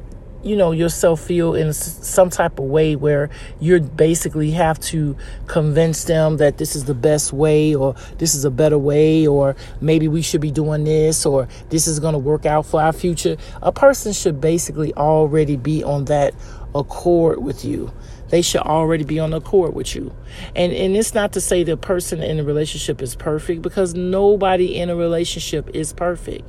you 0.43 0.55
know 0.55 0.72
yourself 0.72 1.19
feel 1.22 1.53
in 1.53 1.74
some 1.74 2.29
type 2.29 2.60
of 2.60 2.65
way 2.65 2.96
where 2.96 3.29
you 3.60 3.79
basically 3.79 4.51
have 4.51 4.79
to 4.79 5.15
convince 5.48 6.05
them 6.05 6.38
that 6.38 6.58
this 6.58 6.75
is 6.75 6.86
the 6.86 6.93
best 6.93 7.34
way 7.34 7.75
or 7.75 7.96
this 8.17 8.34
is 8.36 8.46
a 8.46 8.51
better 8.51 8.77
way 8.77 9.27
or 9.27 9.55
maybe 9.81 10.08
we 10.08 10.22
should 10.22 10.41
be 10.41 10.51
doing 10.51 10.84
this 10.86 11.25
or 11.25 11.48
this 11.69 11.88
is 11.88 12.00
going 12.00 12.13
to 12.13 12.19
work 12.19 12.46
out 12.46 12.65
for 12.65 12.81
our 12.81 12.93
future. 12.93 13.36
A 13.62 13.72
person 13.72 14.13
should 14.13 14.39
basically 14.39 14.93
already 14.93 15.58
be 15.58 15.84
on 15.84 16.05
that 16.05 16.34
accord 16.74 17.43
with 17.43 17.65
you. 17.65 17.91
They 18.29 18.41
should 18.43 18.62
already 18.62 19.03
be 19.03 19.19
on 19.19 19.34
accord 19.34 19.74
with 19.74 19.96
you. 19.96 20.13
And 20.55 20.72
and 20.72 20.96
it's 20.96 21.13
not 21.13 21.34
to 21.34 21.41
say 21.41 21.63
the 21.63 21.75
person 21.75 22.22
in 22.22 22.39
a 22.39 22.43
relationship 22.43 23.01
is 23.01 23.15
perfect 23.15 23.62
because 23.62 23.96
nobody 23.96 24.77
in 24.77 24.89
a 24.89 24.96
relationship 24.96 25.69
is 25.74 25.93
perfect 25.93 26.48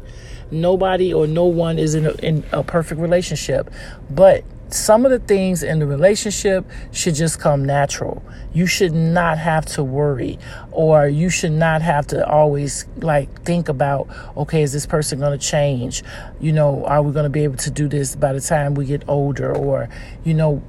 nobody 0.50 1.12
or 1.12 1.26
no 1.26 1.44
one 1.44 1.78
is 1.78 1.94
in 1.94 2.06
a, 2.06 2.12
in 2.22 2.44
a 2.52 2.62
perfect 2.62 3.00
relationship. 3.00 3.70
But 4.08 4.44
some 4.72 5.04
of 5.04 5.10
the 5.10 5.18
things 5.18 5.62
in 5.62 5.80
the 5.80 5.86
relationship 5.86 6.64
should 6.92 7.14
just 7.14 7.40
come 7.40 7.64
natural. 7.64 8.22
You 8.52 8.66
should 8.66 8.92
not 8.92 9.38
have 9.38 9.66
to 9.66 9.84
worry 9.84 10.38
or 10.70 11.08
you 11.08 11.28
should 11.28 11.52
not 11.52 11.82
have 11.82 12.06
to 12.08 12.26
always 12.26 12.86
like 12.96 13.42
think 13.42 13.68
about, 13.68 14.08
okay, 14.36 14.62
is 14.62 14.72
this 14.72 14.86
person 14.86 15.18
going 15.18 15.38
to 15.38 15.44
change? 15.44 16.02
You 16.40 16.52
know, 16.52 16.84
are 16.86 17.02
we 17.02 17.12
going 17.12 17.24
to 17.24 17.30
be 17.30 17.44
able 17.44 17.56
to 17.58 17.70
do 17.70 17.88
this 17.88 18.14
by 18.16 18.32
the 18.32 18.40
time 18.40 18.74
we 18.74 18.86
get 18.86 19.08
older 19.08 19.54
or, 19.54 19.88
you 20.24 20.34
know, 20.34 20.62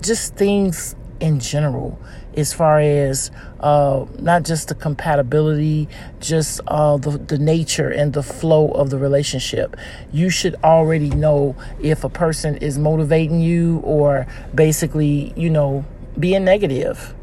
just 0.00 0.34
things 0.34 0.94
in 1.20 1.40
general 1.40 1.98
as 2.36 2.52
far 2.52 2.78
as 2.78 3.30
uh, 3.60 4.04
not 4.18 4.44
just 4.44 4.68
the 4.68 4.74
compatibility, 4.74 5.88
just 6.20 6.60
uh, 6.68 6.96
the, 6.98 7.10
the 7.12 7.38
nature 7.38 7.88
and 7.88 8.12
the 8.12 8.22
flow 8.22 8.68
of 8.72 8.90
the 8.90 8.98
relationship. 8.98 9.76
You 10.12 10.28
should 10.28 10.54
already 10.62 11.10
know 11.10 11.56
if 11.80 12.04
a 12.04 12.10
person 12.10 12.56
is 12.58 12.78
motivating 12.78 13.40
you 13.40 13.78
or 13.78 14.26
basically, 14.54 15.32
you 15.36 15.50
know, 15.50 15.84
being 16.18 16.44
negative 16.44 17.14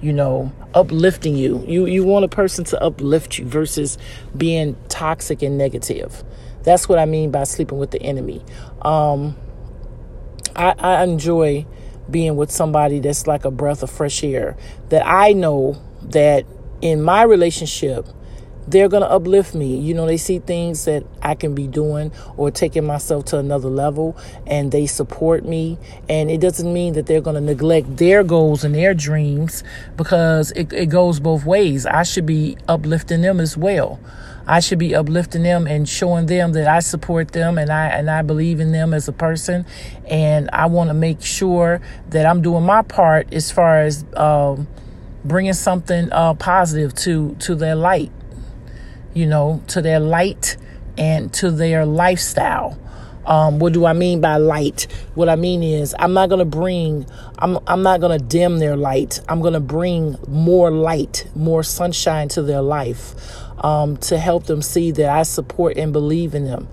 you 0.00 0.12
know, 0.12 0.52
uplifting 0.74 1.34
you. 1.36 1.64
You 1.66 1.86
you 1.86 2.04
want 2.04 2.24
a 2.24 2.28
person 2.28 2.64
to 2.66 2.82
uplift 2.82 3.38
you 3.38 3.46
versus 3.46 3.96
being 4.36 4.76
toxic 4.88 5.42
and 5.42 5.56
negative. 5.56 6.22
That's 6.62 6.88
what 6.88 6.98
I 6.98 7.06
mean 7.06 7.30
by 7.30 7.44
sleeping 7.44 7.78
with 7.78 7.92
the 7.92 8.02
enemy. 8.02 8.44
Um, 8.82 9.36
I, 10.54 10.74
I 10.78 11.02
enjoy 11.02 11.66
being 12.10 12.36
with 12.36 12.50
somebody 12.50 13.00
that's 13.00 13.26
like 13.26 13.44
a 13.44 13.50
breath 13.50 13.82
of 13.82 13.90
fresh 13.90 14.22
air. 14.22 14.56
That 14.88 15.06
I 15.06 15.32
know 15.32 15.80
that 16.02 16.44
in 16.80 17.02
my 17.02 17.22
relationship, 17.22 18.06
they're 18.66 18.88
going 18.88 19.02
to 19.02 19.10
uplift 19.10 19.54
me. 19.54 19.78
You 19.78 19.94
know, 19.94 20.06
they 20.06 20.16
see 20.16 20.40
things 20.40 20.84
that 20.86 21.04
I 21.22 21.34
can 21.34 21.54
be 21.54 21.66
doing 21.66 22.12
or 22.36 22.50
taking 22.50 22.84
myself 22.84 23.26
to 23.26 23.38
another 23.38 23.68
level 23.68 24.16
and 24.46 24.72
they 24.72 24.86
support 24.86 25.44
me. 25.44 25.78
And 26.08 26.30
it 26.30 26.40
doesn't 26.40 26.72
mean 26.72 26.94
that 26.94 27.06
they're 27.06 27.20
going 27.20 27.34
to 27.34 27.40
neglect 27.40 27.96
their 27.96 28.24
goals 28.24 28.64
and 28.64 28.74
their 28.74 28.94
dreams 28.94 29.62
because 29.96 30.50
it, 30.52 30.72
it 30.72 30.86
goes 30.86 31.20
both 31.20 31.44
ways. 31.44 31.86
I 31.86 32.02
should 32.02 32.26
be 32.26 32.56
uplifting 32.68 33.22
them 33.22 33.40
as 33.40 33.56
well. 33.56 34.00
I 34.46 34.60
should 34.60 34.78
be 34.78 34.94
uplifting 34.94 35.42
them 35.42 35.66
and 35.66 35.88
showing 35.88 36.26
them 36.26 36.52
that 36.52 36.68
I 36.68 36.78
support 36.80 37.32
them 37.32 37.58
and 37.58 37.70
I 37.70 37.88
and 37.88 38.08
I 38.08 38.22
believe 38.22 38.60
in 38.60 38.72
them 38.72 38.94
as 38.94 39.08
a 39.08 39.12
person, 39.12 39.66
and 40.06 40.48
I 40.52 40.66
want 40.66 40.90
to 40.90 40.94
make 40.94 41.20
sure 41.20 41.80
that 42.10 42.26
I'm 42.26 42.42
doing 42.42 42.64
my 42.64 42.82
part 42.82 43.32
as 43.32 43.50
far 43.50 43.80
as 43.80 44.04
um, 44.14 44.68
bringing 45.24 45.52
something 45.52 46.12
uh, 46.12 46.34
positive 46.34 46.94
to 46.96 47.34
to 47.40 47.54
their 47.54 47.74
light, 47.74 48.12
you 49.14 49.26
know, 49.26 49.62
to 49.68 49.82
their 49.82 49.98
light 50.00 50.56
and 50.96 51.32
to 51.34 51.50
their 51.50 51.84
lifestyle. 51.84 52.78
Um, 53.26 53.58
what 53.58 53.72
do 53.72 53.84
I 53.84 53.92
mean 53.92 54.20
by 54.20 54.36
light? 54.36 54.86
What 55.14 55.28
I 55.28 55.36
mean 55.36 55.62
is 55.62 55.94
I'm 55.98 56.12
not 56.12 56.28
gonna 56.28 56.44
bring 56.44 57.06
I'm 57.38 57.58
I'm 57.66 57.82
not 57.82 58.00
gonna 58.00 58.18
dim 58.18 58.58
their 58.58 58.76
light. 58.76 59.20
I'm 59.28 59.40
gonna 59.40 59.60
bring 59.60 60.16
more 60.28 60.70
light, 60.70 61.26
more 61.34 61.62
sunshine 61.62 62.28
to 62.28 62.42
their 62.42 62.62
life 62.62 63.14
um, 63.64 63.96
to 63.98 64.18
help 64.18 64.46
them 64.46 64.62
see 64.62 64.90
that 64.92 65.08
I 65.08 65.24
support 65.24 65.76
and 65.76 65.92
believe 65.92 66.34
in 66.34 66.44
them. 66.44 66.68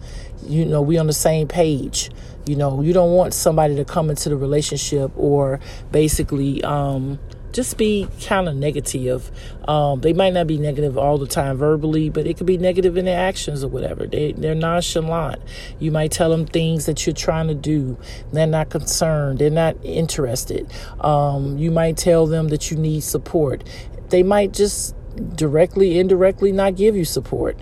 You 0.46 0.66
know, 0.66 0.82
we 0.82 0.98
on 0.98 1.08
the 1.08 1.14
same 1.14 1.48
page. 1.48 2.12
You 2.46 2.58
know, 2.58 2.82
you 2.82 2.92
don't 2.92 3.12
want 3.14 3.34
somebody 3.34 3.76
to 3.78 3.86
come 3.86 4.10
into 4.10 4.30
the 4.30 4.36
relationship 4.36 5.12
or 5.16 5.62
basically 5.92 6.62
um, 6.64 7.18
just 7.54 7.78
be 7.78 8.08
kind 8.26 8.50
of 8.50 8.56
negative. 8.56 9.32
Um, 9.68 10.02
they 10.02 10.12
might 10.12 10.34
not 10.34 10.48
be 10.48 10.58
negative 10.58 10.98
all 10.98 11.18
the 11.18 11.28
time 11.28 11.58
verbally, 11.58 12.10
but 12.10 12.28
it 12.28 12.38
could 12.38 12.48
be 12.48 12.58
negative 12.58 12.98
in 12.98 13.06
their 13.06 13.20
actions 13.20 13.64
or 13.64 13.68
whatever. 13.68 14.08
They, 14.08 14.34
they're 14.34 14.56
nonchalant. 14.56 15.42
You 15.80 15.92
might 15.92 16.12
tell 16.12 16.30
them 16.30 16.46
things 16.46 16.88
that 16.88 17.06
you're 17.06 17.14
trying 17.14 17.48
to 17.48 17.56
do. 17.56 17.98
They're 18.34 18.48
not 18.48 18.70
concerned. 18.70 19.40
They're 19.40 19.50
not 19.50 19.78
interested. 19.84 20.70
Um, 21.00 21.58
you 21.58 21.72
might 21.72 21.98
tell 21.98 22.26
them 22.26 22.50
that 22.50 22.72
you 22.72 22.78
need 22.78 23.04
support. 23.04 23.64
They 24.10 24.24
might 24.24 24.52
just 24.52 24.96
directly, 25.36 26.00
indirectly 26.00 26.52
not 26.52 26.76
give 26.76 26.96
you 26.96 27.06
support. 27.06 27.58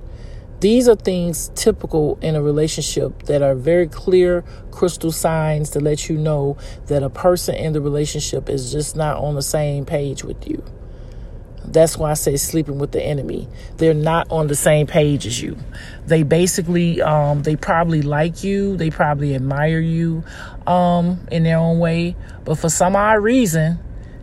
These 0.62 0.88
are 0.88 0.96
things 0.96 1.50
typical 1.56 2.20
in 2.22 2.36
a 2.36 2.41
relationship 2.44 3.24
that 3.24 3.41
are 3.41 3.56
very 3.56 3.88
clear 3.88 4.44
crystal 4.70 5.12
signs 5.12 5.72
to 5.72 5.80
let 5.80 6.08
you 6.08 6.18
know 6.20 6.56
that 6.86 7.01
a 7.01 7.10
person 7.10 7.56
in 7.56 7.74
the 7.74 7.82
relationship 7.82 8.48
is 8.48 8.72
just 8.72 8.96
not 8.96 9.18
on 9.18 9.34
the 9.34 9.41
same 9.41 9.86
page 9.86 10.24
with 10.24 10.48
you. 10.48 10.63
That's 11.65 11.98
why 11.98 12.12
I 12.12 12.13
say 12.13 12.38
sleeping 12.38 12.77
with 12.77 12.91
the 12.91 13.01
enemy. 13.01 13.48
They're 13.77 13.96
not 13.96 14.30
on 14.30 14.46
the 14.48 14.56
same 14.56 14.86
page 14.86 15.25
as 15.25 15.41
you. 15.41 15.58
They 16.06 16.22
basically, 16.22 17.01
um, 17.01 17.41
they 17.41 17.56
probably 17.56 18.03
like 18.03 18.44
you. 18.44 18.77
They 18.77 18.91
probably 18.91 19.34
admire 19.34 19.80
you, 19.80 20.24
um, 20.68 21.25
in 21.32 21.41
their 21.41 21.58
own 21.58 21.80
way. 21.80 22.15
But 22.46 22.60
for 22.60 22.70
some 22.70 22.96
odd 22.96 23.24
reason, 23.24 23.80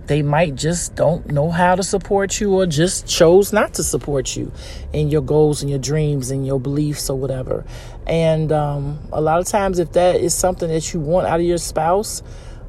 they 0.08 0.22
might 0.22 0.54
just 0.54 0.94
don't 0.94 1.26
know 1.28 1.50
how 1.50 1.74
to 1.74 1.82
support 1.82 2.40
you 2.40 2.54
or 2.54 2.66
just 2.66 3.06
chose 3.06 3.52
not 3.52 3.74
to 3.74 3.82
support 3.82 4.36
you 4.36 4.50
in 4.92 5.08
your 5.08 5.22
goals 5.22 5.62
and 5.62 5.70
your 5.70 5.78
dreams 5.78 6.30
and 6.30 6.46
your 6.46 6.58
beliefs 6.58 7.08
or 7.08 7.18
whatever. 7.18 7.64
And 8.06 8.50
um, 8.50 8.98
a 9.12 9.20
lot 9.20 9.38
of 9.38 9.46
times, 9.46 9.78
if 9.78 9.92
that 9.92 10.16
is 10.16 10.34
something 10.34 10.68
that 10.68 10.92
you 10.92 11.00
want 11.00 11.26
out 11.26 11.40
of 11.40 11.46
your 11.46 11.58
spouse, 11.58 12.22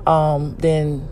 um, 0.06 0.56
then 0.60 1.10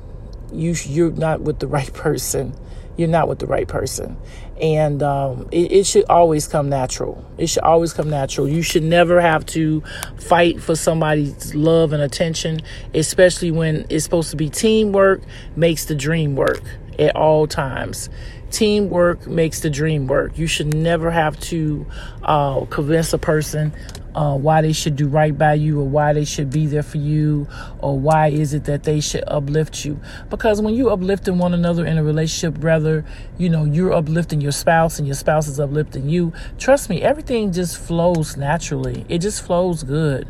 you 0.53 0.75
you're 0.85 1.11
not 1.11 1.41
with 1.41 1.59
the 1.59 1.67
right 1.67 1.91
person 1.93 2.53
you're 2.97 3.07
not 3.07 3.29
with 3.29 3.39
the 3.39 3.47
right 3.47 3.67
person. 3.67 4.17
And 4.61 5.03
um, 5.03 5.47
it, 5.51 5.71
it, 5.71 5.85
should 5.85 6.05
always 6.09 6.47
come 6.47 6.69
natural. 6.69 7.23
It 7.37 7.47
should 7.47 7.63
always 7.63 7.93
come 7.93 8.09
natural. 8.09 8.47
You 8.47 8.63
should 8.63 8.83
never 8.83 9.21
have 9.21 9.45
to 9.47 9.83
fight 10.19 10.61
for 10.61 10.75
somebody's 10.75 11.53
love 11.53 11.93
and 11.93 12.01
attention, 12.01 12.61
especially 12.93 13.51
when 13.51 13.85
it's 13.89 14.03
supposed 14.03 14.31
to 14.31 14.35
be 14.35 14.49
teamwork 14.49 15.21
makes 15.55 15.85
the 15.85 15.95
dream 15.95 16.35
work 16.35 16.61
at 16.97 17.15
all 17.15 17.45
times. 17.45 18.09
Teamwork 18.51 19.27
makes 19.27 19.59
the 19.59 19.69
dream 19.69 20.07
work. 20.07 20.37
You 20.37 20.47
should 20.47 20.73
never 20.73 21.11
have 21.11 21.39
to 21.41 21.85
uh, 22.23 22.65
convince 22.65 23.13
a 23.13 23.17
person 23.17 23.73
uh, 24.17 24.35
why 24.35 24.61
they 24.61 24.73
should 24.73 24.95
do 24.95 25.07
right 25.07 25.37
by 25.37 25.53
you 25.53 25.79
or 25.79 25.87
why 25.87 26.11
they 26.11 26.25
should 26.25 26.49
be 26.49 26.65
there 26.65 26.81
for 26.81 26.97
you 26.97 27.47
or 27.79 27.99
why 27.99 28.29
is 28.29 28.51
it 28.51 28.63
that 28.63 28.81
they 28.81 28.99
should 28.99 29.23
uplift 29.27 29.85
you. 29.85 29.99
Because 30.29 30.59
when 30.59 30.73
you 30.73 30.89
uplifting 30.89 31.37
one 31.37 31.53
another 31.53 31.85
in 31.85 31.99
a 31.99 32.03
relationship, 32.03 32.63
rather, 32.63 33.05
you 33.37 33.47
know, 33.47 33.63
you're 33.63 33.93
uplifting 33.93 34.41
your 34.41 34.51
spouse 34.51 34.97
and 34.97 35.07
your 35.07 35.15
spouse 35.15 35.47
is 35.47 35.59
uplifting 35.59 36.09
you, 36.09 36.33
trust 36.57 36.89
me, 36.89 37.03
everything 37.03 37.51
just 37.51 37.77
flows 37.77 38.35
naturally. 38.35 39.05
It 39.07 39.19
just 39.19 39.45
flows 39.45 39.83
good. 39.83 40.27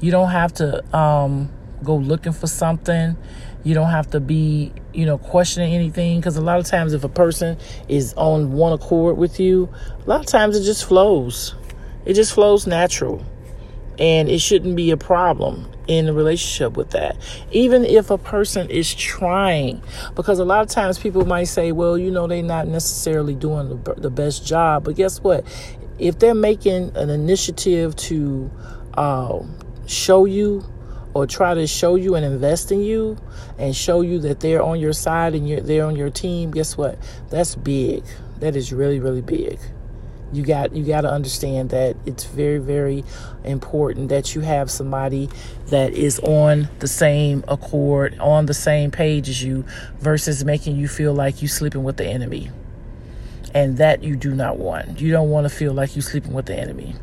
You 0.00 0.10
don't 0.10 0.30
have 0.30 0.54
to 0.54 0.96
um, 0.96 1.50
go 1.84 1.96
looking 1.96 2.32
for 2.32 2.46
something. 2.46 3.18
You 3.64 3.74
don't 3.74 3.90
have 3.90 4.10
to 4.12 4.20
be, 4.20 4.72
you 4.96 5.04
know, 5.04 5.18
questioning 5.18 5.74
anything 5.74 6.18
because 6.18 6.36
a 6.36 6.40
lot 6.40 6.58
of 6.58 6.64
times 6.64 6.94
if 6.94 7.04
a 7.04 7.08
person 7.08 7.58
is 7.86 8.14
on 8.14 8.52
one 8.52 8.72
accord 8.72 9.18
with 9.18 9.38
you, 9.38 9.68
a 10.04 10.08
lot 10.08 10.20
of 10.20 10.26
times 10.26 10.56
it 10.56 10.64
just 10.64 10.86
flows. 10.86 11.54
It 12.06 12.14
just 12.14 12.32
flows 12.32 12.66
natural. 12.66 13.22
And 13.98 14.28
it 14.28 14.40
shouldn't 14.40 14.74
be 14.74 14.90
a 14.90 14.96
problem 14.96 15.70
in 15.86 16.08
a 16.08 16.12
relationship 16.12 16.76
with 16.76 16.90
that. 16.90 17.16
Even 17.50 17.84
if 17.84 18.10
a 18.10 18.18
person 18.18 18.70
is 18.70 18.94
trying, 18.94 19.82
because 20.14 20.38
a 20.38 20.44
lot 20.44 20.62
of 20.62 20.68
times 20.68 20.98
people 20.98 21.24
might 21.24 21.44
say, 21.44 21.72
well, 21.72 21.96
you 21.96 22.10
know, 22.10 22.26
they're 22.26 22.42
not 22.42 22.66
necessarily 22.66 23.34
doing 23.34 23.68
the, 23.68 23.94
the 23.94 24.10
best 24.10 24.46
job. 24.46 24.84
But 24.84 24.96
guess 24.96 25.22
what? 25.22 25.44
If 25.98 26.18
they're 26.18 26.34
making 26.34 26.96
an 26.96 27.10
initiative 27.10 27.96
to 27.96 28.50
uh, 28.94 29.40
show 29.86 30.24
you 30.24 30.64
or 31.16 31.26
try 31.26 31.54
to 31.54 31.66
show 31.66 31.94
you 31.94 32.14
and 32.14 32.26
invest 32.26 32.70
in 32.70 32.82
you 32.82 33.16
and 33.56 33.74
show 33.74 34.02
you 34.02 34.18
that 34.18 34.40
they're 34.40 34.62
on 34.62 34.78
your 34.78 34.92
side 34.92 35.34
and 35.34 35.48
you're, 35.48 35.62
they're 35.62 35.86
on 35.86 35.96
your 35.96 36.10
team, 36.10 36.50
guess 36.50 36.76
what? 36.76 36.98
That's 37.30 37.54
big. 37.54 38.04
That 38.40 38.54
is 38.54 38.70
really, 38.70 39.00
really 39.00 39.22
big. 39.22 39.58
You 40.34 40.44
got 40.44 40.76
you 40.76 40.84
got 40.84 41.02
to 41.02 41.10
understand 41.10 41.70
that 41.70 41.96
it's 42.04 42.24
very 42.24 42.58
very 42.58 43.02
important 43.44 44.10
that 44.10 44.34
you 44.34 44.42
have 44.42 44.70
somebody 44.70 45.30
that 45.68 45.94
is 45.94 46.18
on 46.18 46.68
the 46.80 46.88
same 46.88 47.42
accord, 47.48 48.18
on 48.18 48.44
the 48.44 48.52
same 48.52 48.90
page 48.90 49.30
as 49.30 49.42
you 49.42 49.64
versus 50.00 50.44
making 50.44 50.76
you 50.76 50.86
feel 50.86 51.14
like 51.14 51.40
you're 51.40 51.48
sleeping 51.48 51.82
with 51.82 51.96
the 51.96 52.06
enemy. 52.06 52.50
And 53.54 53.78
that 53.78 54.04
you 54.04 54.16
do 54.16 54.34
not 54.34 54.58
want. 54.58 55.00
You 55.00 55.12
don't 55.12 55.30
want 55.30 55.48
to 55.48 55.54
feel 55.54 55.72
like 55.72 55.96
you're 55.96 56.02
sleeping 56.02 56.34
with 56.34 56.44
the 56.44 56.58
enemy 56.58 56.94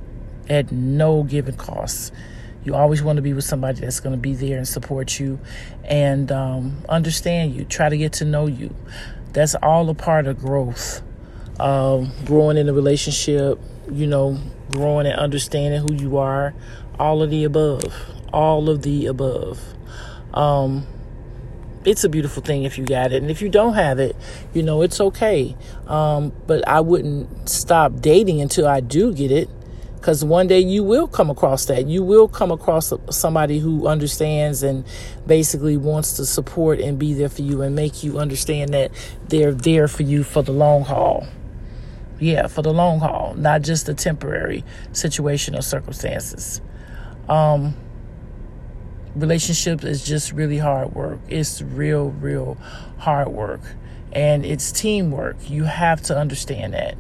at 0.47 0.71
no 0.71 1.23
given 1.23 1.55
cost. 1.55 2.13
You 2.63 2.75
always 2.75 3.03
want 3.03 3.17
to 3.17 3.21
be 3.21 3.33
with 3.33 3.43
somebody 3.43 3.81
that's 3.81 3.99
going 3.99 4.15
to 4.15 4.19
be 4.19 4.33
there 4.33 4.57
and 4.57 4.67
support 4.67 5.19
you 5.19 5.39
and 5.83 6.31
um, 6.31 6.77
understand 6.87 7.55
you, 7.55 7.65
try 7.65 7.89
to 7.89 7.97
get 7.97 8.13
to 8.13 8.25
know 8.25 8.47
you. 8.47 8.73
That's 9.33 9.55
all 9.55 9.89
a 9.89 9.93
part 9.93 10.27
of 10.27 10.39
growth. 10.39 11.01
Um, 11.59 12.11
growing 12.25 12.57
in 12.57 12.67
a 12.69 12.73
relationship, 12.73 13.59
you 13.91 14.07
know, 14.07 14.39
growing 14.71 15.05
and 15.05 15.19
understanding 15.19 15.81
who 15.81 15.93
you 15.93 16.17
are, 16.17 16.53
all 16.99 17.21
of 17.21 17.29
the 17.29 17.43
above, 17.43 17.83
all 18.31 18.69
of 18.69 18.81
the 18.81 19.07
above. 19.07 19.59
Um, 20.33 20.87
it's 21.85 22.03
a 22.03 22.09
beautiful 22.09 22.41
thing 22.41 22.63
if 22.63 22.77
you 22.77 22.85
got 22.85 23.11
it. 23.11 23.21
And 23.21 23.29
if 23.29 23.41
you 23.41 23.49
don't 23.49 23.73
have 23.73 23.99
it, 23.99 24.15
you 24.53 24.63
know, 24.63 24.81
it's 24.81 24.99
okay. 24.99 25.55
Um, 25.87 26.31
but 26.47 26.67
I 26.67 26.81
wouldn't 26.81 27.49
stop 27.49 27.99
dating 27.99 28.41
until 28.41 28.67
I 28.67 28.79
do 28.79 29.13
get 29.13 29.31
it. 29.31 29.49
Because 30.03 30.25
one 30.25 30.47
day 30.47 30.59
you 30.59 30.83
will 30.83 31.07
come 31.07 31.29
across 31.29 31.63
that. 31.67 31.87
You 31.87 32.03
will 32.03 32.27
come 32.27 32.51
across 32.51 32.91
somebody 33.09 33.59
who 33.59 33.87
understands 33.87 34.61
and 34.61 34.83
basically 35.25 35.77
wants 35.77 36.17
to 36.17 36.25
support 36.25 36.81
and 36.81 36.99
be 36.99 37.13
there 37.13 37.29
for 37.29 37.41
you 37.41 37.61
and 37.61 37.73
make 37.73 38.03
you 38.03 38.19
understand 38.19 38.73
that 38.73 38.91
they're 39.29 39.53
there 39.53 39.87
for 39.87 40.03
you 40.03 40.25
for 40.25 40.41
the 40.41 40.51
long 40.51 40.81
haul. 40.81 41.25
Yeah, 42.19 42.47
for 42.47 42.61
the 42.61 42.73
long 42.73 42.99
haul, 42.99 43.33
not 43.35 43.61
just 43.61 43.85
the 43.85 43.93
temporary 43.93 44.65
situation 44.91 45.55
or 45.55 45.61
circumstances. 45.61 46.59
Um, 47.29 47.73
relationships 49.15 49.85
is 49.85 50.05
just 50.05 50.33
really 50.33 50.57
hard 50.57 50.93
work. 50.93 51.19
It's 51.29 51.61
real, 51.61 52.09
real 52.09 52.57
hard 52.97 53.29
work. 53.29 53.61
And 54.11 54.45
it's 54.45 54.69
teamwork. 54.73 55.49
You 55.49 55.63
have 55.63 56.01
to 56.03 56.17
understand 56.17 56.73
that. 56.73 56.97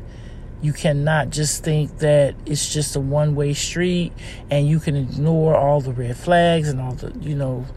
You 0.63 0.73
cannot 0.73 1.29
just 1.29 1.63
think 1.63 1.99
that 1.99 2.33
it's 2.47 2.73
just 2.73 2.95
a 2.95 2.99
one 2.99 3.35
way 3.35 3.53
street 3.53 4.13
and 4.49 4.67
you 4.67 4.79
can 4.79 4.95
ignore 4.95 5.55
all 5.55 5.79
the 5.79 5.91
red 5.91 6.17
flags 6.17 6.69
and 6.69 6.81
all 6.81 6.93
the, 6.93 7.13
you 7.19 7.35
know, 7.35 7.67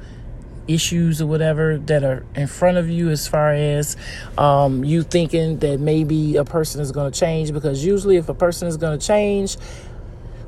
issues 0.67 1.21
or 1.21 1.27
whatever 1.27 1.77
that 1.77 2.03
are 2.03 2.25
in 2.35 2.47
front 2.47 2.79
of 2.79 2.89
you 2.89 3.11
as 3.11 3.29
far 3.29 3.53
as 3.53 3.97
um, 4.39 4.83
you 4.85 5.03
thinking 5.03 5.59
that 5.59 5.79
maybe 5.79 6.37
a 6.37 6.45
person 6.45 6.81
is 6.81 6.91
going 6.91 7.13
to 7.13 7.21
change 7.21 7.53
because 7.53 7.85
usually 7.85 8.17
if 8.17 8.29
a 8.31 8.35
person 8.35 8.67
is 8.67 8.79
going 8.79 8.99
to 8.99 9.07
change 9.07 9.59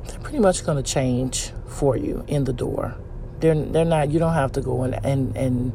they're 0.07 0.19
pretty 0.19 0.39
much 0.39 0.65
going 0.65 0.81
to 0.81 0.83
change 0.83 1.51
for 1.67 1.95
you 1.95 2.25
in 2.27 2.43
the 2.43 2.51
door 2.51 2.97
they're 3.39 3.55
they're 3.55 3.85
not. 3.85 4.11
You 4.11 4.19
don't 4.19 4.33
have 4.33 4.51
to 4.53 4.61
go 4.61 4.83
and 4.83 4.93
and 5.05 5.35
and 5.35 5.73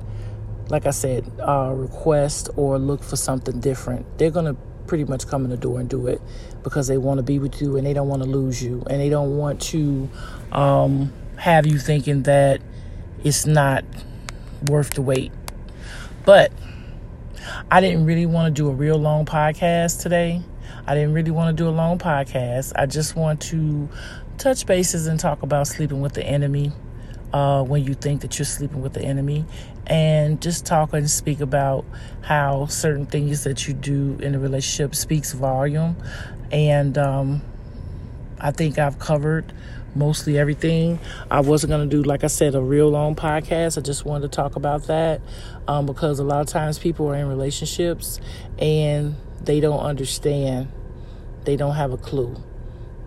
like 0.68 0.87
I 0.87 0.90
said, 0.90 1.30
uh, 1.40 1.73
request 1.75 2.49
or 2.56 2.78
look 2.78 3.02
for 3.02 3.16
something 3.16 3.61
different. 3.61 4.18
They're 4.18 4.30
gonna 4.30 4.56
pretty 4.86 5.04
much 5.04 5.26
come 5.26 5.44
in 5.44 5.50
the 5.50 5.56
door 5.56 5.80
and 5.80 5.88
do 5.88 6.06
it 6.06 6.20
because 6.62 6.86
they 6.86 6.98
want 6.98 7.18
to 7.18 7.22
be 7.22 7.38
with 7.38 7.60
you 7.60 7.76
and 7.76 7.86
they 7.86 7.92
don't 7.92 8.08
want 8.08 8.22
to 8.22 8.28
lose 8.28 8.62
you 8.62 8.82
and 8.88 9.00
they 9.00 9.08
don't 9.08 9.36
want 9.36 9.60
to 9.60 10.08
um, 10.52 11.12
have 11.36 11.66
you 11.66 11.78
thinking 11.78 12.22
that 12.22 12.60
it's 13.22 13.46
not 13.46 13.84
worth 14.68 14.94
the 14.94 15.02
wait. 15.02 15.32
But 16.24 16.52
I 17.70 17.80
didn't 17.80 18.06
really 18.06 18.26
want 18.26 18.54
to 18.54 18.62
do 18.62 18.68
a 18.68 18.72
real 18.72 18.96
long 18.96 19.26
podcast 19.26 20.02
today. 20.02 20.42
I 20.86 20.94
didn't 20.94 21.14
really 21.14 21.30
want 21.30 21.56
to 21.56 21.62
do 21.62 21.68
a 21.68 21.72
long 21.72 21.98
podcast. 21.98 22.72
I 22.76 22.86
just 22.86 23.16
want 23.16 23.40
to 23.42 23.88
touch 24.38 24.66
bases 24.66 25.06
and 25.06 25.18
talk 25.18 25.42
about 25.42 25.66
sleeping 25.66 26.00
with 26.00 26.14
the 26.14 26.24
enemy 26.24 26.72
uh, 27.32 27.62
when 27.62 27.84
you 27.84 27.94
think 27.94 28.20
that 28.20 28.38
you're 28.38 28.46
sleeping 28.46 28.80
with 28.80 28.92
the 28.92 29.02
enemy, 29.02 29.44
and 29.86 30.40
just 30.40 30.64
talk 30.64 30.92
and 30.92 31.08
speak 31.10 31.40
about 31.40 31.84
how 32.22 32.66
certain 32.66 33.06
things 33.06 33.44
that 33.44 33.68
you 33.68 33.74
do 33.74 34.16
in 34.20 34.34
a 34.34 34.38
relationship 34.38 34.94
speaks 34.94 35.32
volume. 35.32 35.96
And 36.50 36.96
um, 36.96 37.42
I 38.40 38.50
think 38.50 38.78
I've 38.78 38.98
covered 38.98 39.52
mostly 39.94 40.38
everything. 40.38 40.98
I 41.30 41.40
wasn't 41.40 41.70
going 41.70 41.88
to 41.88 41.96
do, 41.96 42.02
like 42.02 42.24
I 42.24 42.28
said, 42.28 42.54
a 42.54 42.60
real 42.60 42.88
long 42.88 43.14
podcast. 43.14 43.78
I 43.78 43.80
just 43.82 44.04
wanted 44.04 44.32
to 44.32 44.36
talk 44.36 44.56
about 44.56 44.84
that 44.84 45.20
um, 45.68 45.86
because 45.86 46.18
a 46.18 46.24
lot 46.24 46.40
of 46.40 46.48
times 46.48 46.78
people 46.78 47.08
are 47.08 47.14
in 47.14 47.28
relationships 47.28 48.20
and 48.58 49.16
they 49.42 49.60
don't 49.60 49.80
understand, 49.80 50.68
they 51.44 51.56
don't 51.56 51.74
have 51.74 51.92
a 51.92 51.98
clue 51.98 52.42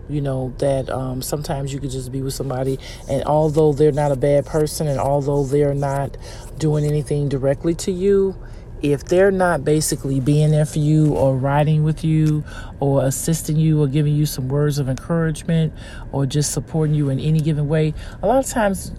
you 0.08 0.20
know 0.20 0.54
that 0.58 0.88
um, 0.90 1.22
sometimes 1.22 1.72
you 1.72 1.80
could 1.80 1.90
just 1.90 2.10
be 2.10 2.22
with 2.22 2.34
somebody 2.34 2.78
and 3.08 3.22
although 3.24 3.72
they're 3.72 3.92
not 3.92 4.12
a 4.12 4.16
bad 4.16 4.46
person 4.46 4.86
and 4.86 4.98
although 4.98 5.44
they're 5.44 5.74
not 5.74 6.16
doing 6.58 6.84
anything 6.84 7.28
directly 7.28 7.74
to 7.74 7.92
you 7.92 8.36
if 8.82 9.04
they're 9.04 9.32
not 9.32 9.64
basically 9.64 10.20
being 10.20 10.50
there 10.50 10.64
for 10.64 10.78
you 10.78 11.14
or 11.14 11.36
riding 11.36 11.82
with 11.82 12.04
you 12.04 12.44
or 12.78 13.04
assisting 13.04 13.56
you 13.56 13.82
or 13.82 13.88
giving 13.88 14.14
you 14.14 14.24
some 14.24 14.48
words 14.48 14.78
of 14.78 14.88
encouragement 14.88 15.72
or 16.12 16.26
just 16.26 16.52
supporting 16.52 16.94
you 16.94 17.10
in 17.10 17.18
any 17.18 17.40
given 17.40 17.66
way 17.68 17.92
a 18.22 18.26
lot 18.26 18.38
of 18.38 18.46
times 18.46 18.92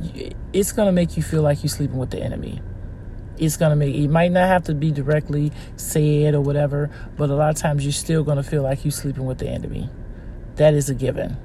it's 0.52 0.72
going 0.72 0.86
to 0.86 0.92
make 0.92 1.16
you 1.16 1.24
feel 1.24 1.42
like 1.42 1.64
you're 1.64 1.70
sleeping 1.70 1.98
with 1.98 2.10
the 2.10 2.22
enemy. 2.22 2.62
It's 3.38 3.56
going 3.56 3.70
to 3.70 3.76
make 3.78 3.96
it 3.96 4.10
might 4.10 4.32
not 4.32 4.48
have 4.48 4.66
to 4.66 4.74
be 4.74 4.92
directly 4.92 5.54
said 5.78 6.36
or 6.36 6.42
whatever 6.42 6.90
but 7.16 7.30
a 7.30 7.36
lot 7.36 7.50
of 7.50 7.56
times 7.56 7.86
you're 7.86 7.94
still 7.94 8.24
going 8.24 8.38
to 8.38 8.44
feel 8.44 8.64
like 8.64 8.84
you're 8.84 8.92
sleeping 8.92 9.26
with 9.26 9.38
the 9.38 9.48
enemy 9.48 9.90
that 10.60 10.74
is 10.74 10.90
a 10.90 10.94
given. 10.94 11.38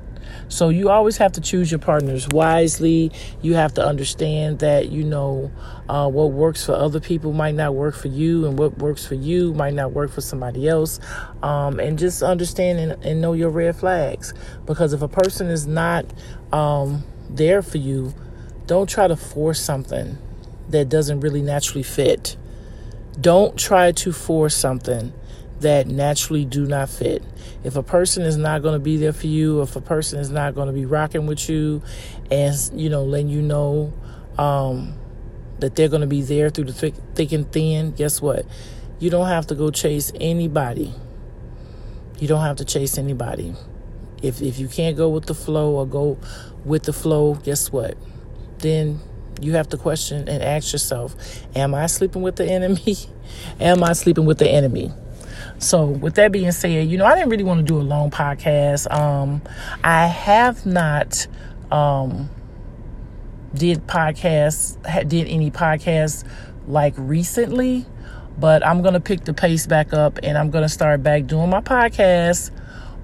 So 0.48 0.68
you 0.68 0.90
always 0.90 1.16
have 1.18 1.33
to 1.33 1.40
choose 1.40 1.70
your 1.70 1.79
partners 1.79 2.29
wisely. 2.29 3.12
You 3.42 3.55
have 3.55 3.72
to 3.74 3.87
understand 3.87 4.59
that 4.59 4.90
you 4.90 5.05
know 5.05 5.53
uh, 5.88 6.09
what 6.09 6.33
works 6.33 6.66
for 6.66 6.72
other 6.72 6.98
people 6.98 7.33
might 7.33 7.55
not 7.55 7.74
work 7.77 7.94
for 7.94 8.09
you, 8.09 8.44
and 8.44 8.59
what 8.59 8.79
works 8.79 9.07
for 9.07 9.14
you 9.14 9.55
might 9.55 9.74
not 9.74 9.92
work 9.92 10.11
for 10.11 10.20
somebody 10.20 10.68
else. 10.68 10.98
Um, 11.42 11.79
and 11.79 11.96
just 11.96 12.22
understand 12.22 12.81
and, 12.81 13.05
and, 13.05 13.20
know 13.20 13.35
your 13.35 13.50
red 13.50 13.77
flags. 13.77 14.35
Because 14.66 14.92
if 14.92 15.00
a 15.00 15.09
person 15.09 15.46
is 15.46 15.64
not 15.66 16.05
um, 16.53 17.05
there 17.31 17.62
for 17.62 17.79
you, 17.79 18.14
don't 18.66 18.88
try 18.88 19.07
to 19.07 19.16
force 19.16 19.61
something 19.61 20.18
that 20.70 20.88
doesn't 20.88 21.20
really 21.20 21.42
naturally 21.42 21.85
fit. 21.85 22.37
Don't 23.20 23.57
try 23.57 23.92
to 23.92 24.12
force 24.12 24.57
something 24.57 25.12
that 25.64 25.87
naturally 25.87 26.44
do 26.44 26.66
not 26.66 26.90
fit. 26.90 27.22
If 27.64 27.77
a 27.77 27.83
person 27.83 28.22
is 28.22 28.37
not 28.37 28.62
going 28.62 28.74
to 28.74 28.79
be 28.79 28.98
there 28.98 29.14
for 29.14 29.27
you, 29.27 29.62
if 29.62 29.77
a 29.77 29.81
person 29.81 30.20
is 30.20 30.29
not 30.29 30.55
going 30.55 30.66
to 30.66 30.74
be 30.74 30.85
rocking 30.85 31.27
with 31.27 31.48
you 31.48 31.83
and, 32.31 32.55
you 32.74 32.90
know, 32.90 33.05
letting 33.05 33.31
you 33.31 33.40
know 33.40 33.92
um, 34.37 34.94
that 35.61 35.74
they're 35.74 35.88
going 35.88 36.03
to 36.03 36.07
be 36.07 36.20
there 36.20 36.50
through 36.50 36.64
the 36.64 36.72
thick, 36.74 36.94
thick 37.14 37.33
and 37.33 37.50
thin, 37.50 37.92
guess 37.92 38.20
what? 38.20 38.44
You 38.98 39.09
don't 39.09 39.29
have 39.29 39.46
to 39.46 39.55
go 39.55 39.70
chase 39.70 40.12
anybody. 40.20 40.92
You 42.20 42.29
don't 42.29 42.42
have 42.42 42.57
to 42.57 42.64
chase 42.66 42.98
anybody. 42.98 43.55
If, 44.22 44.42
if 44.42 44.59
you 44.59 44.68
can't 44.68 44.98
go 44.98 45.09
with 45.09 45.24
the 45.24 45.35
flow 45.35 45.77
or 45.77 45.87
go 45.87 46.18
with 46.64 46.83
the 46.83 46.92
flow, 46.92 47.35
guess 47.35 47.72
what? 47.72 47.96
Then 48.59 49.00
you 49.40 49.55
have 49.55 49.70
to 49.70 49.79
question 49.79 50.29
and 50.29 50.42
ask 50.42 50.72
yourself 50.72 51.16
Am 51.57 51.74
I 51.74 51.87
sleeping 51.87 52.20
with 52.22 52.37
the 52.37 52.44
enemy? 52.44 52.96
Am 53.61 53.83
I 53.83 53.94
sleeping 53.94 54.27
with 54.27 54.38
the 54.38 54.48
enemy? 54.48 54.92
So, 55.59 55.87
with 55.87 56.14
that 56.14 56.33
being 56.33 56.53
said, 56.53 56.88
you 56.88 56.99
know, 56.99 57.05
I 57.05 57.14
didn't 57.14 57.31
really 57.31 57.45
want 57.45 57.61
to 57.61 57.64
do 57.64 57.79
a 57.79 57.83
long 57.83 58.11
podcast. 58.11 58.93
Um, 58.93 59.40
I 59.83 60.07
have 60.07 60.67
not 60.67 61.27
um, 61.71 62.29
did 63.55 63.87
podcasts, 63.87 64.77
did 65.09 65.29
any 65.29 65.51
podcasts 65.51 66.25
like 66.67 66.95
recently, 66.97 67.87
but 68.38 68.67
I'm 68.67 68.83
gonna 68.83 69.01
pick 69.01 69.25
the 69.25 69.35
pace 69.35 69.67
back 69.67 69.93
up 69.93 70.19
and 70.23 70.37
I'm 70.37 70.51
gonna 70.51 70.69
start 70.69 71.03
back 71.03 71.27
doing 71.27 71.51
my 71.51 71.61
podcast 71.61 72.51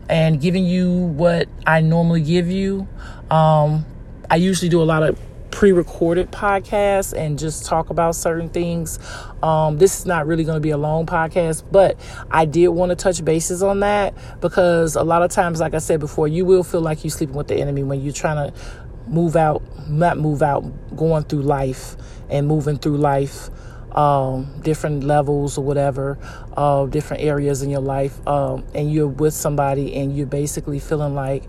and 0.09 0.41
giving 0.41 0.65
you 0.65 0.91
what 0.93 1.49
I 1.67 1.81
normally 1.81 2.23
give 2.23 2.49
you. 2.49 2.89
Um, 3.31 3.87
I 4.29 4.37
usually 4.37 4.69
do 4.69 4.83
a 4.83 4.85
lot 4.85 5.03
of 5.03 5.19
pre-recorded 5.51 6.31
podcast 6.31 7.13
and 7.13 7.39
just 7.39 7.67
talk 7.67 7.91
about 7.91 8.15
certain 8.15 8.49
things. 8.49 8.99
Um, 9.43 9.79
this 9.79 9.99
is 10.01 10.07
not 10.07 10.27
really 10.27 10.45
going 10.45 10.57
to 10.57 10.61
be 10.61 10.71
a 10.71 10.79
long 10.79 11.07
podcast, 11.07 11.65
but 11.71 11.99
I 12.31 12.45
did 12.45 12.69
want 12.69 12.91
to 12.91 12.97
touch 12.97 13.25
bases 13.25 13.63
on 13.63 13.81
that 13.81 14.15
because 14.41 14.97
a 14.97 15.03
lot 15.03 15.23
of 15.23 15.31
times, 15.31 15.61
like 15.61 15.75
I 15.75 15.79
said 15.79 16.01
before, 16.01 16.29
you 16.29 16.45
will 16.45 16.63
feel 16.63 16.81
like 16.81 17.05
you're 17.05 17.11
sleeping 17.11 17.37
with 17.37 17.49
the 17.49 17.57
enemy 17.57 17.83
when 17.83 18.01
you're 18.01 18.13
trying 18.13 18.51
to 18.51 18.59
move 19.07 19.37
out, 19.37 19.63
not 19.89 20.19
move 20.19 20.43
out, 20.43 20.63
going 20.97 21.25
through 21.25 21.43
life 21.43 21.97
and 22.29 22.47
moving 22.47 22.79
through 22.79 22.99
life. 22.99 23.51
Um, 23.91 24.61
different 24.63 25.03
levels 25.03 25.59
or 25.59 25.65
whatever, 25.65 26.17
uh, 26.57 26.87
different 26.87 27.25
areas 27.25 27.63
in 27.63 27.71
your 27.71 27.81
life, 27.81 28.25
um, 28.25 28.65
and 28.73 28.93
you're 28.93 29.09
with 29.09 29.35
somebody 29.35 29.97
and 29.97 30.17
you're 30.17 30.29
basically 30.29 30.79
feeling 30.79 31.17
like 31.17 31.43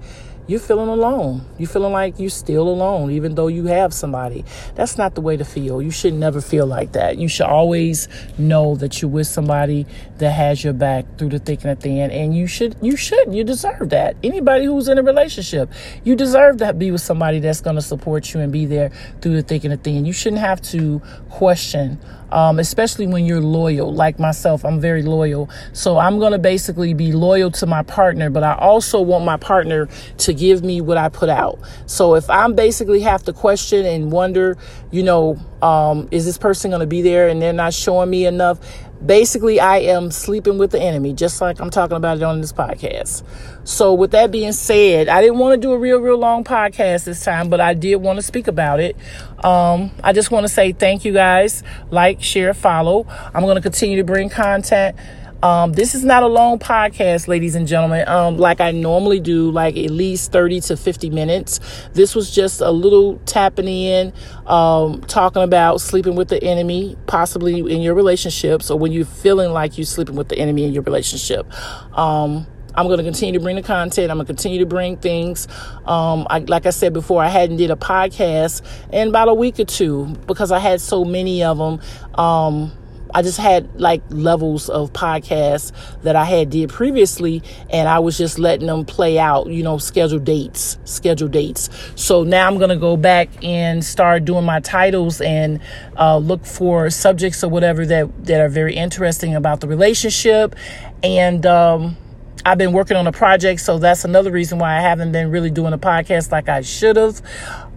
you're 0.52 0.60
feeling 0.60 0.90
alone. 0.90 1.46
You're 1.58 1.70
feeling 1.70 1.94
like 1.94 2.20
you're 2.20 2.30
still 2.30 2.68
alone, 2.68 3.10
even 3.12 3.36
though 3.36 3.48
you 3.48 3.68
have 3.68 3.94
somebody. 3.94 4.44
That's 4.76 4.98
not 4.98 5.16
the 5.16 5.22
way 5.22 5.38
to 5.38 5.46
feel. 5.46 5.82
You 5.82 5.92
should 5.92 6.14
never 6.14 6.42
feel 6.42 6.66
like 6.66 6.92
that. 6.92 7.18
You 7.18 7.30
should 7.30 7.46
always 7.46 8.10
know 8.38 8.76
that 8.76 9.02
you're 9.02 9.10
with 9.10 9.28
somebody 9.28 9.88
that 10.18 10.32
has 10.32 10.62
your 10.62 10.74
back 10.74 11.06
through 11.18 11.30
the 11.30 11.40
thick 11.40 11.64
and 11.64 11.78
the 11.78 11.82
thin. 11.82 12.12
And 12.12 12.36
you 12.36 12.48
should, 12.48 12.76
you 12.82 12.98
should, 12.98 13.34
you 13.34 13.46
deserve 13.46 13.92
that. 13.92 14.18
Anybody 14.24 14.66
who's 14.66 14.90
in 14.90 14.98
a 14.98 15.04
relationship, 15.04 15.72
you 16.04 16.18
deserve 16.18 16.58
to 16.58 16.74
be 16.74 16.92
with 16.92 17.02
somebody 17.02 17.40
that's 17.40 17.62
going 17.62 17.78
to 17.78 17.82
support 17.82 18.34
you 18.34 18.42
and 18.42 18.52
be 18.52 18.66
there 18.66 18.92
through 19.22 19.38
the 19.38 19.44
thick 19.44 19.64
and 19.64 19.72
the 19.72 19.78
thin. 19.78 20.04
You 20.04 20.12
shouldn't 20.12 20.42
have 20.42 20.62
to 20.64 21.02
question 21.30 21.98
um, 22.32 22.60
especially 22.60 23.08
when 23.08 23.26
you're 23.26 23.42
loyal. 23.42 23.94
Like 23.94 24.20
myself, 24.20 24.66
I'm 24.66 24.80
very 24.80 25.04
loyal. 25.04 25.50
So 25.74 25.98
I'm 25.98 26.20
going 26.20 26.32
to 26.32 26.40
basically 26.40 26.94
be 26.94 27.12
loyal 27.12 27.52
to 27.52 27.66
my 27.66 27.84
partner, 27.84 28.30
but 28.30 28.44
I 28.44 28.56
also 28.56 29.02
want 29.02 29.26
my 29.26 29.38
partner 29.38 29.88
to 30.20 30.34
give 30.42 30.64
me 30.64 30.82
what 30.82 30.98
I 30.98 31.08
put 31.08 31.30
out. 31.30 31.60
So 31.86 32.16
if 32.16 32.28
I'm 32.28 32.56
basically 32.56 33.02
have 33.02 33.22
to 33.26 33.34
question 33.34 33.86
and 33.86 34.12
wonder, 34.12 34.58
you 34.90 35.04
know, 35.04 35.38
um, 35.62 36.08
is 36.10 36.26
this 36.26 36.40
person 36.40 36.72
going 36.72 36.80
to 36.80 36.88
be 36.88 37.04
there 37.04 37.28
and 37.28 37.40
they're 37.40 37.54
not 37.54 37.76
showing 37.76 38.10
me 38.10 38.26
enough? 38.26 38.60
Basically, 39.06 39.60
I 39.60 39.78
am 39.78 40.10
sleeping 40.10 40.58
with 40.58 40.72
the 40.72 40.82
enemy, 40.82 41.14
just 41.14 41.42
like 41.42 41.60
I'm 41.60 41.70
talking 41.70 41.96
about 41.96 42.18
it 42.18 42.24
on 42.24 42.42
this 42.42 42.52
podcast. 42.54 43.24
So, 43.64 43.94
with 43.94 44.12
that 44.12 44.32
being 44.32 44.52
said, 44.52 45.08
I 45.08 45.22
didn't 45.22 45.40
want 45.40 45.60
to 45.60 45.68
do 45.68 45.74
a 45.74 45.78
real, 45.78 46.00
real 46.00 46.18
long 46.18 46.44
podcast 46.44 47.06
this 47.06 47.24
time, 47.24 47.50
but 47.50 47.60
I 47.60 47.74
did 47.74 47.96
want 47.96 48.18
to 48.18 48.24
speak 48.24 48.48
about 48.48 48.80
it. 48.80 48.96
Um, 49.44 49.92
I 50.04 50.14
just 50.14 50.30
want 50.30 50.44
to 50.44 50.50
say 50.50 50.72
thank 50.72 51.04
you 51.04 51.14
guys. 51.14 51.64
Like, 51.90 52.22
share, 52.22 52.54
follow. 52.54 53.08
I'm 53.34 53.42
going 53.42 53.56
to 53.56 53.62
continue 53.62 53.98
to 53.98 54.04
bring 54.04 54.30
content 54.30 54.96
um, 55.44 55.74
this 55.74 55.96
is 55.96 56.04
not 56.04 56.24
a 56.24 56.28
long 56.28 56.60
podcast, 56.60 57.28
ladies 57.28 57.56
and 57.56 57.68
gentlemen, 57.68 58.08
um, 58.08 58.38
like 58.38 58.62
I 58.62 58.72
normally 58.72 59.20
do, 59.20 59.50
like 59.50 59.76
at 59.76 59.90
least 59.90 60.32
30 60.32 60.62
to 60.62 60.78
50 60.78 61.10
minutes. 61.10 61.60
This 61.94 62.14
was 62.14 62.30
just 62.30 62.62
a 62.62 62.72
little 62.72 63.18
tapping 63.26 63.68
in, 63.68 64.14
um, 64.46 65.02
talking 65.02 65.42
about 65.42 65.82
sleeping 65.82 66.16
with 66.16 66.30
the 66.30 66.44
enemy, 66.44 66.96
possibly 67.08 67.60
in 67.60 67.82
your 67.82 67.96
relationships, 67.96 68.70
or 68.70 68.78
when 68.78 68.92
you're 68.92 69.06
feeling 69.06 69.52
like 69.52 69.78
you're 69.78 69.86
sleeping 69.86 70.16
with 70.16 70.30
the 70.30 70.38
enemy 70.38 70.64
in 70.64 70.74
your 70.74 70.84
relationship. 70.84 71.52
Um, 71.98 72.46
I'm 72.76 72.88
going 72.88 73.00
to 73.00 73.04
continue 73.04 73.34
to 73.34 73.44
bring 73.44 73.56
the 73.56 73.64
content. 73.64 74.12
I'm 74.12 74.18
going 74.18 74.28
to 74.28 74.34
continue 74.34 74.60
to 74.60 74.66
bring 74.66 74.98
things. 74.98 75.48
Um, 75.86 76.26
I, 76.30 76.40
like 76.48 76.66
I 76.66 76.70
said 76.70 76.94
before, 76.94 77.22
I 77.22 77.28
hadn't 77.28 77.58
did 77.58 77.72
a 77.72 77.76
podcast 77.76 78.62
in 78.94 79.10
about 79.10 79.28
a 79.28 79.34
week 79.34 79.60
or 79.60 79.66
two 79.66 80.06
because 80.28 80.52
I 80.52 80.60
had 80.60 80.80
so 80.80 81.04
many 81.04 81.44
of 81.44 81.58
them. 81.58 81.82
Um, 82.18 82.72
I 83.14 83.22
just 83.22 83.38
had 83.38 83.80
like 83.80 84.02
levels 84.10 84.70
of 84.70 84.94
podcasts 84.94 85.72
that 86.04 86.16
I 86.16 86.26
had 86.26 86.50
did 86.50 86.70
previously, 86.70 87.44
and 87.70 87.88
I 87.88 88.00
was 88.00 88.18
just 88.18 88.40
letting 88.40 88.68
them 88.68 88.86
play 88.86 89.20
out, 89.20 89.48
you 89.48 89.64
know, 89.64 89.78
schedule 89.78 90.20
dates, 90.20 90.78
schedule 90.86 91.28
dates. 91.28 91.70
So 91.96 92.24
now 92.24 92.48
I'm 92.48 92.58
gonna 92.58 92.78
go 92.78 92.96
back 92.98 93.30
and 93.44 93.84
start 93.84 94.26
doing 94.26 94.46
my 94.46 94.60
titles 94.60 95.22
and 95.22 95.60
uh, 95.98 96.18
look 96.18 96.46
for 96.46 96.90
subjects 96.90 97.44
or 97.44 97.50
whatever 97.50 97.86
that 97.86 98.26
that 98.26 98.42
are 98.42 98.50
very 98.50 98.76
interesting 98.76 99.36
about 99.36 99.62
the 99.62 99.68
relationship, 99.68 100.56
and 101.04 101.46
um, 101.46 101.98
I've 102.46 102.58
been 102.58 102.72
working 102.72 102.98
on 102.98 103.08
a 103.08 103.12
project, 103.12 103.62
so 103.62 103.78
that's 103.78 104.06
another 104.06 104.32
reason 104.32 104.58
why 104.58 104.78
I 104.78 104.82
haven't 104.82 105.12
been 105.12 105.32
really 105.32 105.52
doing 105.52 105.74
a 105.74 105.78
podcast 105.78 106.32
like 106.32 106.50
I 106.50 106.62
should 106.62 106.96
have 106.96 107.22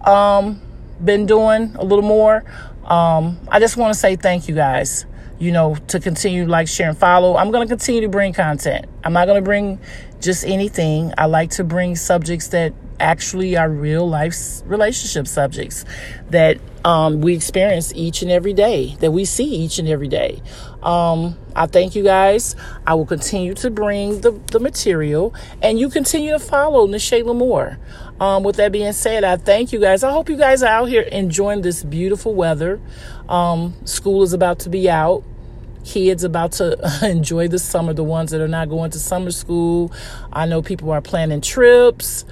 um, 0.07 0.61
been 1.03 1.25
doing 1.25 1.75
a 1.75 1.83
little 1.83 2.05
more. 2.05 2.43
Um, 2.85 3.39
I 3.49 3.59
just 3.59 3.77
want 3.77 3.93
to 3.93 3.99
say 3.99 4.15
thank 4.15 4.47
you 4.47 4.55
guys 4.55 5.05
you 5.39 5.51
know, 5.51 5.75
to 5.87 5.99
continue 5.99 6.45
like, 6.45 6.67
share, 6.67 6.89
and 6.89 6.97
follow. 6.97 7.35
I'm 7.35 7.51
going 7.51 7.67
to 7.67 7.71
continue 7.71 8.01
to 8.01 8.09
bring 8.09 8.33
content. 8.33 8.85
I'm 9.03 9.13
not 9.13 9.25
going 9.25 9.41
to 9.41 9.45
bring 9.45 9.79
just 10.21 10.45
anything. 10.45 11.13
I 11.17 11.25
like 11.25 11.51
to 11.51 11.63
bring 11.63 11.95
subjects 11.95 12.49
that 12.49 12.73
actually 12.99 13.57
are 13.57 13.69
real 13.69 14.07
life 14.07 14.35
relationship 14.65 15.27
subjects 15.27 15.83
that 16.29 16.57
um, 16.85 17.21
we 17.21 17.35
experience 17.35 17.91
each 17.95 18.21
and 18.21 18.31
every 18.31 18.53
day, 18.53 18.95
that 18.99 19.11
we 19.11 19.25
see 19.25 19.43
each 19.43 19.79
and 19.79 19.87
every 19.87 20.07
day. 20.07 20.41
Um, 20.83 21.37
I 21.55 21.65
thank 21.65 21.95
you 21.95 22.03
guys. 22.03 22.55
I 22.85 22.93
will 22.93 23.07
continue 23.07 23.55
to 23.55 23.71
bring 23.71 24.21
the, 24.21 24.31
the 24.51 24.59
material 24.59 25.33
and 25.61 25.79
you 25.79 25.89
continue 25.89 26.31
to 26.31 26.39
follow 26.39 26.87
Nishay 26.87 27.23
Lamore. 27.23 27.77
Um, 28.19 28.43
with 28.43 28.55
that 28.57 28.71
being 28.71 28.93
said, 28.93 29.23
I 29.23 29.35
thank 29.35 29.73
you 29.73 29.79
guys. 29.79 30.03
I 30.03 30.11
hope 30.11 30.29
you 30.29 30.37
guys 30.37 30.63
are 30.63 30.69
out 30.69 30.85
here 30.85 31.01
enjoying 31.01 31.61
this 31.61 31.83
beautiful 31.83 32.33
weather. 32.33 32.79
Um, 33.27 33.73
school 33.85 34.23
is 34.23 34.31
about 34.31 34.59
to 34.59 34.69
be 34.69 34.89
out. 34.89 35.23
Kids 35.83 36.23
about 36.23 36.53
to 36.53 36.77
enjoy 37.03 37.49
the 37.49 37.59
summer, 37.59 37.93
the 37.93 38.03
ones 38.03 38.31
that 38.31 38.39
are 38.39 38.47
not 38.47 38.69
going 38.69 38.91
to 38.91 38.99
summer 38.99 39.31
school. 39.31 39.91
I 40.31 40.45
know 40.45 40.61
people 40.61 40.91
are 40.91 41.01
planning 41.01 41.41
trips. 41.41 42.23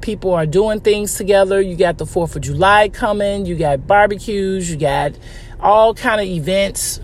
People 0.00 0.32
are 0.32 0.46
doing 0.46 0.80
things 0.80 1.14
together. 1.14 1.60
You 1.60 1.76
got 1.76 1.98
the 1.98 2.04
4th 2.04 2.36
of 2.36 2.42
July 2.42 2.88
coming. 2.88 3.44
You 3.44 3.56
got 3.56 3.86
barbecues. 3.86 4.70
You 4.70 4.76
got 4.76 5.12
all 5.60 5.92
kind 5.94 6.20
of 6.20 6.26
events. 6.26 7.00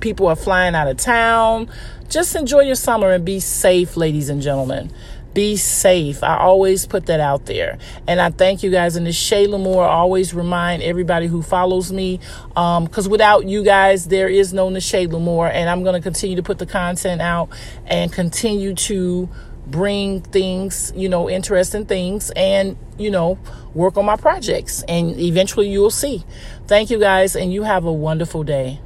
People 0.00 0.26
are 0.26 0.36
flying 0.36 0.74
out 0.74 0.88
of 0.88 0.98
town. 0.98 1.70
Just 2.08 2.36
enjoy 2.36 2.60
your 2.60 2.74
summer 2.74 3.10
and 3.12 3.24
be 3.24 3.40
safe, 3.40 3.96
ladies 3.96 4.30
and 4.30 4.40
gentlemen. 4.40 4.90
Be 5.38 5.56
safe. 5.56 6.24
I 6.24 6.36
always 6.36 6.84
put 6.84 7.06
that 7.06 7.20
out 7.20 7.46
there. 7.46 7.78
And 8.08 8.20
I 8.20 8.30
thank 8.30 8.64
you 8.64 8.72
guys. 8.72 8.96
And 8.96 9.06
this 9.06 9.16
Shayla 9.16 9.62
Moore 9.62 9.86
always 9.86 10.34
remind 10.34 10.82
everybody 10.82 11.28
who 11.28 11.42
follows 11.42 11.92
me, 11.92 12.18
because 12.48 13.06
um, 13.06 13.10
without 13.12 13.46
you 13.46 13.62
guys, 13.62 14.08
there 14.08 14.28
is 14.28 14.52
no 14.52 14.68
Nashayla 14.68 15.20
Moore. 15.20 15.46
And 15.46 15.70
I'm 15.70 15.84
going 15.84 15.94
to 15.94 16.00
continue 16.00 16.34
to 16.34 16.42
put 16.42 16.58
the 16.58 16.66
content 16.66 17.20
out 17.20 17.50
and 17.86 18.12
continue 18.12 18.74
to 18.90 19.28
bring 19.64 20.22
things, 20.22 20.92
you 20.96 21.08
know, 21.08 21.30
interesting 21.30 21.86
things 21.86 22.32
and, 22.34 22.76
you 22.98 23.12
know, 23.12 23.38
work 23.74 23.96
on 23.96 24.06
my 24.06 24.16
projects. 24.16 24.82
And 24.88 25.20
eventually 25.20 25.68
you'll 25.68 25.92
see. 25.92 26.24
Thank 26.66 26.90
you 26.90 26.98
guys. 26.98 27.36
And 27.36 27.52
you 27.52 27.62
have 27.62 27.84
a 27.84 27.92
wonderful 27.92 28.42
day. 28.42 28.80